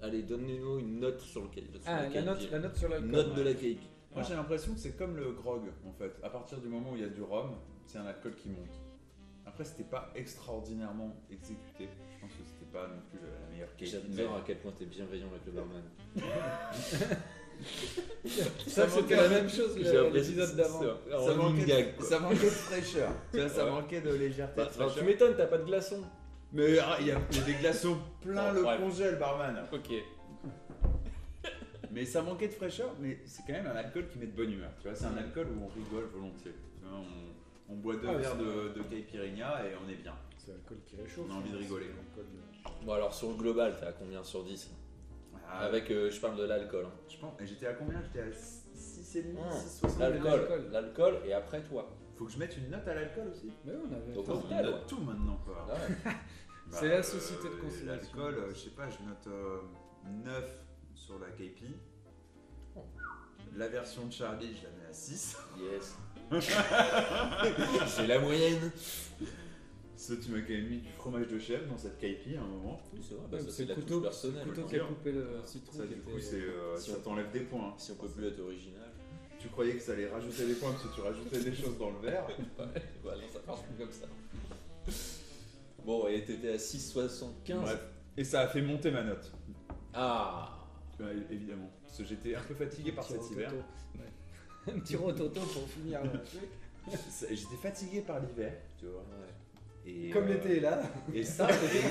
[0.00, 1.80] Allez, donnez-nous une note sur le caipi.
[1.86, 2.24] Ah, la caipi.
[2.26, 3.10] note, la note sur l'alcool.
[3.10, 3.86] Note de la caipi.
[4.14, 6.12] Moi j'ai l'impression que c'est comme le grog en fait.
[6.24, 7.50] À partir du moment où il y a du rhum,
[7.86, 8.80] c'est un alcool qui monte.
[9.58, 11.88] Après c'était pas extraordinairement exécuté.
[12.14, 13.90] Je pense que c'était pas non plus la meilleure caipi.
[13.90, 15.82] J'adore à quel point t'es bienveillant avec le barman.
[18.68, 20.80] Ça, c'était la même chose l'épisode d'avant.
[21.10, 22.06] Ça manquait, de, quoi.
[22.06, 23.10] ça manquait de fraîcheur.
[23.48, 24.62] Ça manquait de légèreté.
[24.78, 26.04] Bah, tu m'étonnes, t'as pas de glaçons.
[26.52, 29.56] Mais ah, il y, a il y a des glaçons plein le congèle, barman.
[29.72, 29.90] Ok.
[31.90, 34.52] Mais ça manquait de fraîcheur, mais c'est quand même un alcool qui met de bonne
[34.52, 34.70] humeur.
[34.80, 36.54] Tu vois, c'est un alcool où on rigole volontiers.
[36.78, 37.37] Tu vois, on,
[37.68, 40.14] on boit deux Ah, verres de, de caipirinha et on est bien.
[40.38, 41.26] C'est l'alcool qui réchauffe.
[41.28, 41.86] On a envie de hein, rigoler.
[41.86, 44.70] de- Bon, alors sur le global, t'es à combien sur 10
[45.48, 46.86] Ah, Avec, euh, je parle de l'alcool.
[46.86, 46.92] hein.
[47.08, 48.00] Je pense, et j'étais à combien?
[48.02, 49.98] J'étais à 6,5, Ah, 6,60.
[49.98, 51.14] L'alcool, l'alcool.
[51.26, 51.88] et après toi.
[52.16, 54.12] Faut que je mette une note à l'alcool aussi Mais oui, on avait.
[54.12, 54.80] Donc, On note ouais.
[54.88, 55.66] tout maintenant quoi.
[55.70, 56.12] Ah ouais.
[56.70, 57.86] C'est la société de consommation.
[57.86, 59.60] L'alcool, euh, je sais pas, je note euh,
[60.24, 60.44] 9
[60.94, 61.62] sur la KP.
[62.76, 62.80] Oh.
[63.56, 65.36] La version de Charlie, je la mets à 6.
[65.58, 65.96] Yes.
[67.96, 68.70] J'ai la moyenne.
[69.96, 72.46] Ça, tu m'as quand même mis du fromage de chèvre dans cette KP à un
[72.46, 72.80] moment.
[72.92, 74.44] Oui, c'est vrai, Ouais, bah, ça c'est c'est le la couteau, touche personnelle.
[74.46, 75.76] couteau faut qui a coupé le citron.
[75.76, 77.74] Ça, du coup, c'est, euh, si ça on- t'enlève des points.
[77.78, 78.90] Si on peut plus être original.
[79.40, 81.90] Tu croyais que ça allait rajouter des points parce que tu rajoutais des choses dans
[81.90, 82.26] le verre.
[82.58, 84.06] Ouais, voilà, ça marche plus comme ça.
[85.84, 87.60] Bon, et t'étais à 6,75.
[87.60, 87.80] Bref.
[88.16, 89.30] Et ça a fait monter ma note.
[89.94, 90.54] Ah
[91.00, 91.70] Ouais, évidemment.
[91.84, 93.52] Parce que j'étais un peu fatigué par cet hiver.
[93.52, 94.00] Ouais.
[94.66, 96.48] Un petit rototo pour finir le truc.
[97.30, 99.04] J'étais fatigué par l'hiver, tu vois.
[99.86, 100.82] Et, Comme euh, l'été est là.
[101.14, 101.48] Et ça,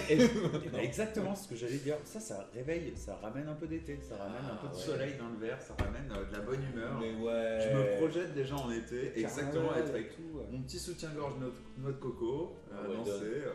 [0.09, 1.95] et- et- et bah, exactement ce que j'allais dire.
[2.03, 4.83] Ça, ça réveille, ça ramène un peu d'été, ça ramène un peu de Ah, ouais.
[4.83, 6.99] soleil dans le verre, ça ramène euh, de la bonne humeur.
[6.99, 7.59] Mais ouais.
[7.71, 10.45] Je me projette déjà en été, exactement, être avec tout, ouais.
[10.51, 11.33] mon petit soutien-gorge
[11.77, 13.21] noix de- coco, euh, Ah ouais, danser, donne.
[13.23, 13.51] euh,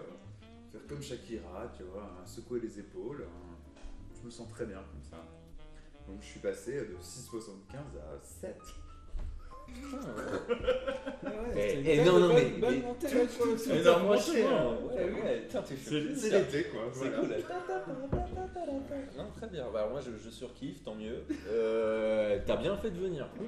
[0.72, 3.25] faire comme Shakira, tu vois, hein, secouer les épaules.
[3.29, 3.81] hein.
[4.20, 5.25] Je me sens très bien comme ça.
[6.09, 8.57] Donc je suis passé de 6,75 à 7.
[9.95, 13.15] Ah ouais, Eh, eh, non, non, mais- mais- montée C'est
[16.31, 16.81] l'été quoi.
[16.93, 17.29] C'est cool.
[19.17, 19.67] Non, très bien.
[19.73, 21.23] Bah, moi, je, je surkiffe, tant mieux.
[21.49, 23.29] Euh, T'as bien fait de venir.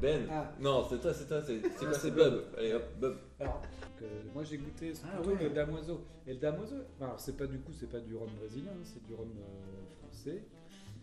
[0.00, 0.26] ben.
[0.30, 0.52] Ah.
[0.60, 2.44] Non, c'est toi, c'est toi, c'est c'est quoi, c'est Bob.
[2.58, 3.16] Allez hop, Bob.
[3.40, 3.62] Alors,
[4.02, 5.44] euh, moi j'ai goûté Ah plutôt ouais.
[5.44, 6.04] le damoiseau.
[6.26, 9.02] Et le damoiseau, alors c'est pas du coup, c'est pas du rhum brésilien, hein, c'est
[9.06, 10.42] du rhum euh, français,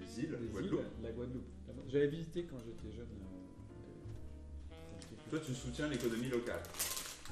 [0.01, 0.79] Les îles, des Guadeloupe.
[0.81, 1.45] îles, la Guadeloupe.
[1.87, 3.05] J'avais visité quand j'étais jeune.
[3.05, 6.61] euh, quand j'étais plus Toi, tu soutiens l'économie locale.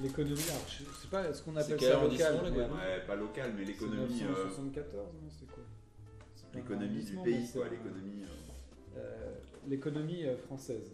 [0.01, 2.43] L'économie, alors je sais pas ce qu'on C'est appelle quel ça arrondissement, local.
[2.43, 4.23] la mais Guadeloupe Ouais, pas locale, mais c'est l'économie.
[4.23, 5.63] euh, 974, non, c'est quoi?
[6.36, 8.23] C'est pas un L'économie du arrondissement, mais pays, c'est quoi, un- l'économie.
[8.23, 9.34] euh, euh,
[9.67, 10.91] l'économie euh, française.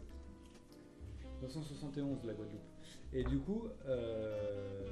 [1.41, 2.61] 971 la Guadeloupe.
[3.13, 4.91] Et du coup, euh,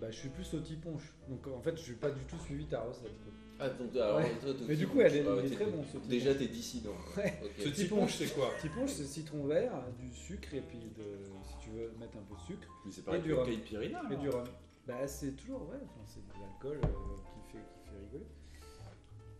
[0.00, 1.14] bah, je suis plus au tiponche.
[1.28, 3.16] Donc en fait, je suis pas du tout suivi ta recette.
[3.24, 3.32] quoi.
[3.58, 4.30] Ah, donc, alors, Ouais.
[4.40, 5.82] toi, toi, Mais tu- du coup, elle est, ah ouais, il est t'es- très bon
[5.84, 6.08] ce tiponche.
[6.08, 6.90] Déjà, t'es dissident.
[7.16, 7.40] Ouais.
[7.42, 7.50] Ok.
[7.58, 8.50] Ce tiponche, c'est quoi?
[8.60, 11.04] Tiponche, c'est citron vert, du sucre et puis de,
[11.48, 13.40] si tu veux mettre un peu de sucre Mais c'est pareil Et que du le
[13.40, 13.46] rhum.
[13.50, 14.02] caipirinha.
[14.10, 14.44] et du rhum.
[14.86, 18.26] Bah c'est toujours vrai, enfin, c'est de l'alcool euh, qui, fait, qui fait rigoler.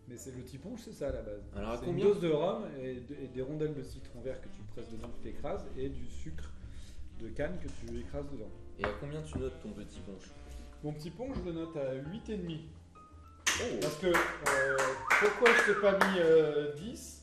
[0.08, 1.42] Mais c'est le tiponche, c'est ça à la base.
[1.54, 4.20] Alors, à c'est une combien dose de rhum et, de- et des rondelles de citron
[4.22, 6.50] vert que tu presses dedans, que tu écrases, et du sucre
[7.20, 8.50] de canne que tu écrases dedans.
[8.78, 10.30] Et à combien tu notes ton petit punch
[10.82, 12.60] Mon petit pont, je le note à 8,5.
[13.60, 14.76] Oh Parce que, euh,
[15.20, 17.22] pourquoi je t'ai pas mis euh, 10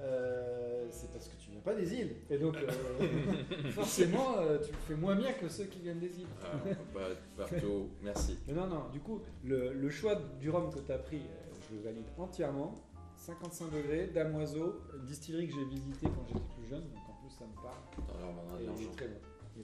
[0.00, 2.16] Euh, C'est parce que tu viens pas des îles.
[2.30, 6.18] Et donc, euh, forcément, euh, tu le fais moins bien que ceux qui viennent des
[6.20, 6.26] îles.
[6.44, 6.56] Ah,
[6.94, 7.00] bah,
[7.36, 8.38] Barto, merci.
[8.46, 11.54] Mais non, non, du coup, le, le choix du rhum que tu as pris, euh,
[11.70, 12.74] je le valide entièrement.
[13.16, 17.44] 55 degrés, damoiseau, distillerie que j'ai visité quand j'étais plus jeune, donc en plus ça
[17.46, 18.18] me parle.
[18.18, 19.20] Alors, on en a Et il est très bon.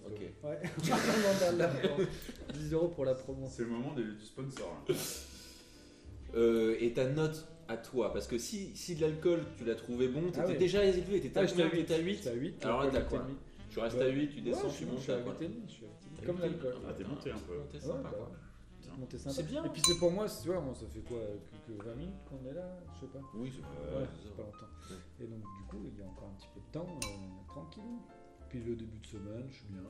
[0.07, 0.21] Ok.
[0.45, 1.97] Ouais, on en a de l'argent.
[2.55, 3.47] 10 euros pour la promo.
[3.51, 4.83] C'est le moment du, du sponsor.
[4.89, 4.95] là.
[6.35, 10.09] Euh, et ta note à toi Parce que si, si de l'alcool, tu l'as trouvé
[10.09, 10.57] bon, t'étais Ah oui.
[10.59, 11.71] déjà élevé, t'étais Ah, à combien 8.
[11.79, 12.65] T'étais à 8 J'étais à 8.
[12.65, 13.27] Alors là, t'as quoi.
[13.69, 14.05] Tu restes Ouais.
[14.05, 15.73] à 8, tu descends, Ouais, tu je, montes je suis à à quoi 8,5, je
[15.73, 15.93] suis à 8,5.
[16.21, 16.75] T'as Comme huit l'alcool.
[16.89, 17.57] Ah, t'es monté un peu.
[17.59, 18.27] Monté Ouais, sympa, bah quoi.
[18.27, 18.35] ouais.
[18.81, 19.35] petite montée sympa.
[19.37, 19.65] C'est bien.
[19.65, 21.95] Et puis c'est pour moi, c'est- tu vois, on- ça fait quoi que, que 20
[21.95, 23.21] minutes qu'on est là Je sais pas.
[23.35, 24.05] Oui, c'est Ouais,
[24.37, 24.73] pas longtemps.
[24.91, 25.25] Ouais.
[25.25, 27.83] Et donc du coup, il y a encore un petit peu de temps, euh, tranquille.
[28.49, 29.83] Puis le début de semaine, je suis bien.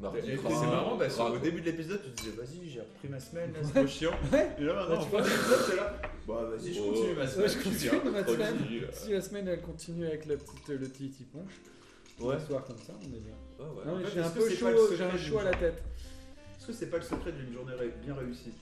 [0.00, 3.20] Mardi, c'est marrant parce qu'au début de l'épisode, tu te disais, vas-y, j'ai repris ma
[3.20, 4.10] semaine, c'est trop chiant.
[4.58, 5.22] Et là, maintenant, en tu fin vois.
[5.22, 5.96] d'épisode, c'est là.
[6.26, 7.48] Bah, vas-y, je continue ma semaine.
[7.48, 8.56] Je continue ma semaine.
[8.58, 8.86] Continue.
[8.92, 11.50] Si la semaine elle continue avec le petit punch,
[12.20, 12.36] Ouais.
[12.46, 13.34] soir comme ça, on est bien.
[13.58, 15.82] Non, mais j'ai un peu chaud, j'ai un chaud à la tête.
[16.58, 17.72] Est-ce que c'est pas le secret d'une journée
[18.04, 18.52] bien réussie?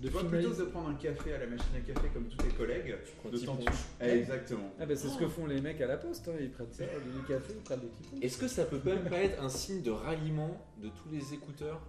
[0.00, 2.24] De vois, finaliser- plutôt que de prendre un café à la machine à café comme
[2.28, 3.58] tous tes collègues, prends de temps
[4.00, 4.70] Exactement.
[4.80, 6.84] Ah bah c'est ce que font les mecs à la poste, hein, ils prennent ça,
[6.84, 8.24] les cafés, ils prennent des petits.
[8.24, 11.80] Est-ce que ça peut même pas être un signe de ralliement de tous les écouteurs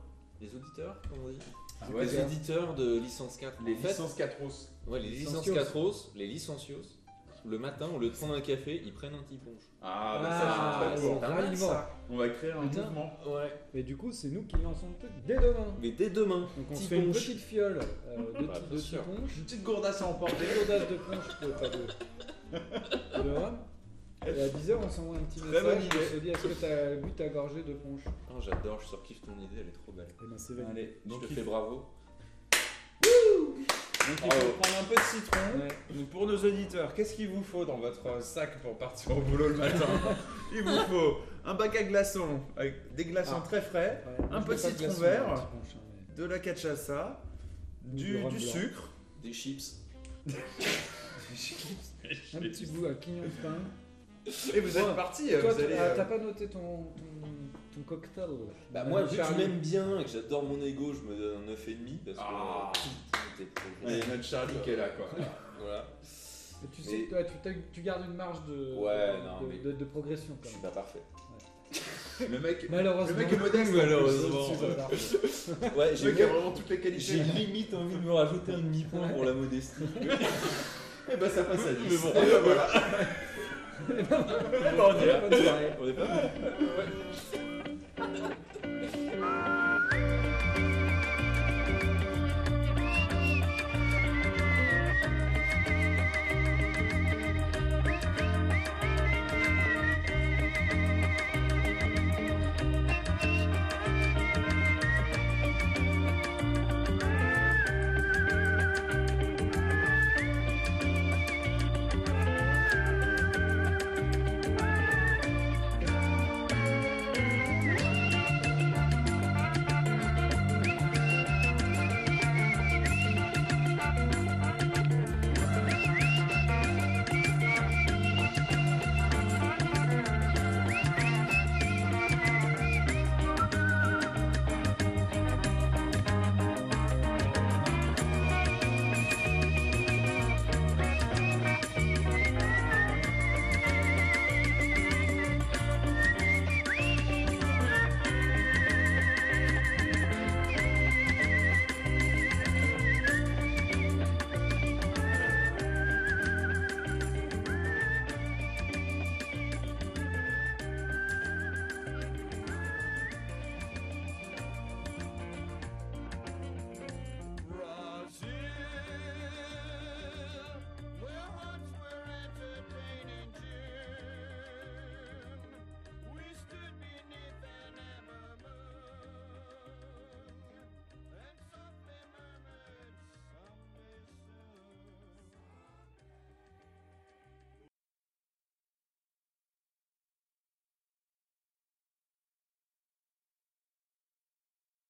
[0.41, 1.37] Les auditeurs, comment on dit?
[1.81, 3.57] Ah ouais, Les c'est- auditeurs de licence 4.
[3.65, 4.69] Les licences 4 os.
[4.87, 5.53] Ouais, les licences Licencios.
[5.53, 6.98] 4 os, les licencios,
[7.45, 9.61] le matin, au lieu de prendre un café, ils prennent un petit punch.
[9.81, 11.35] Ah, bah Ah, ça, je suis c'est très pas pour.
[11.43, 11.89] mal, ça.
[12.09, 12.81] On va créer un Putain.
[12.83, 13.11] mouvement.
[13.27, 13.53] Ouais.
[13.73, 15.73] Et du coup, c'est nous qui lançons le truc dès demain.
[15.81, 17.25] Mais dès demain, Donc on petit se fait une punch.
[17.27, 19.03] petite fiole euh, de, Bah, petits- bien de petits sûr.
[19.03, 20.35] punch, Une petite gourdasse à emporter.
[20.45, 23.57] des audaces de punch, euh, pas de, de rhum.
[24.27, 25.97] Et à 10h, on s'envoie un petit Très message bonne et idée.
[25.97, 28.01] on se dit est-ce que t'as bu ta gorgée de punch?
[28.29, 30.07] Ah, J'adore, je surkiffe ton idée, elle est trop belle.
[30.09, 30.71] Et ben c'est validé.
[30.81, 31.85] Allez, Donc je te il fais bravo.
[34.09, 35.59] Donc il faut prendre un peu de citron.
[35.59, 35.95] Ouais.
[35.97, 39.49] Donc pour nos auditeurs, qu'est-ce qu'il vous faut dans votre sac pour partir au boulot
[39.49, 39.85] le matin
[40.53, 43.43] Il vous faut un bac à glaçons avec des glaçons Ah.
[43.47, 45.29] très frais, Ouais, Un je peu de citron vert.
[45.29, 47.21] hein, mais- de la cachaça,
[47.83, 48.51] Du du, rhum du blanc.
[48.51, 48.89] sucre.
[49.23, 49.75] Des chips.
[52.33, 53.55] Un petit bout à quignon de pain.
[54.53, 54.95] Et vous êtes Ouais.
[54.95, 55.29] parti.
[55.39, 57.27] Toi, t'as euh, t'as pas noté ton, ton,
[57.75, 58.29] ton cocktail?
[58.71, 59.37] Bah Euh, moi, vu que Charlie.
[59.47, 62.71] m'aimes bien et que j'adore mon ego, je me donne un 9,5 parce que Ah.
[63.41, 65.07] Euh, t'es trop Ouais, il y a notre Charlie qui est là, quoi.
[65.59, 65.85] Voilà.
[66.63, 67.33] Et tu sais toi, tu,
[67.73, 70.49] tu gardes une marge de, Ouais, de, non, de- mais- de- de progression Je quand
[70.53, 70.71] suis même.
[70.71, 70.99] pas parfait.
[72.29, 73.07] Le mec, Malheureusement.
[73.17, 73.71] le mec est modeste.
[73.73, 74.39] Malheureusement.
[74.91, 77.01] Je suis pas Ouais, Le j'ai mec a vraiment toutes les qualités.
[77.01, 79.83] j'ai limite envie de me rajouter un demi-point pour la modestie.
[81.11, 81.79] Et bah ça passe à 10.
[81.89, 82.09] Mais bon.
[82.09, 82.67] Et bah voilà.
[84.03, 84.93] d'accord.
[85.29, 85.69] Bonne soirée.
[85.81, 86.07] On est pas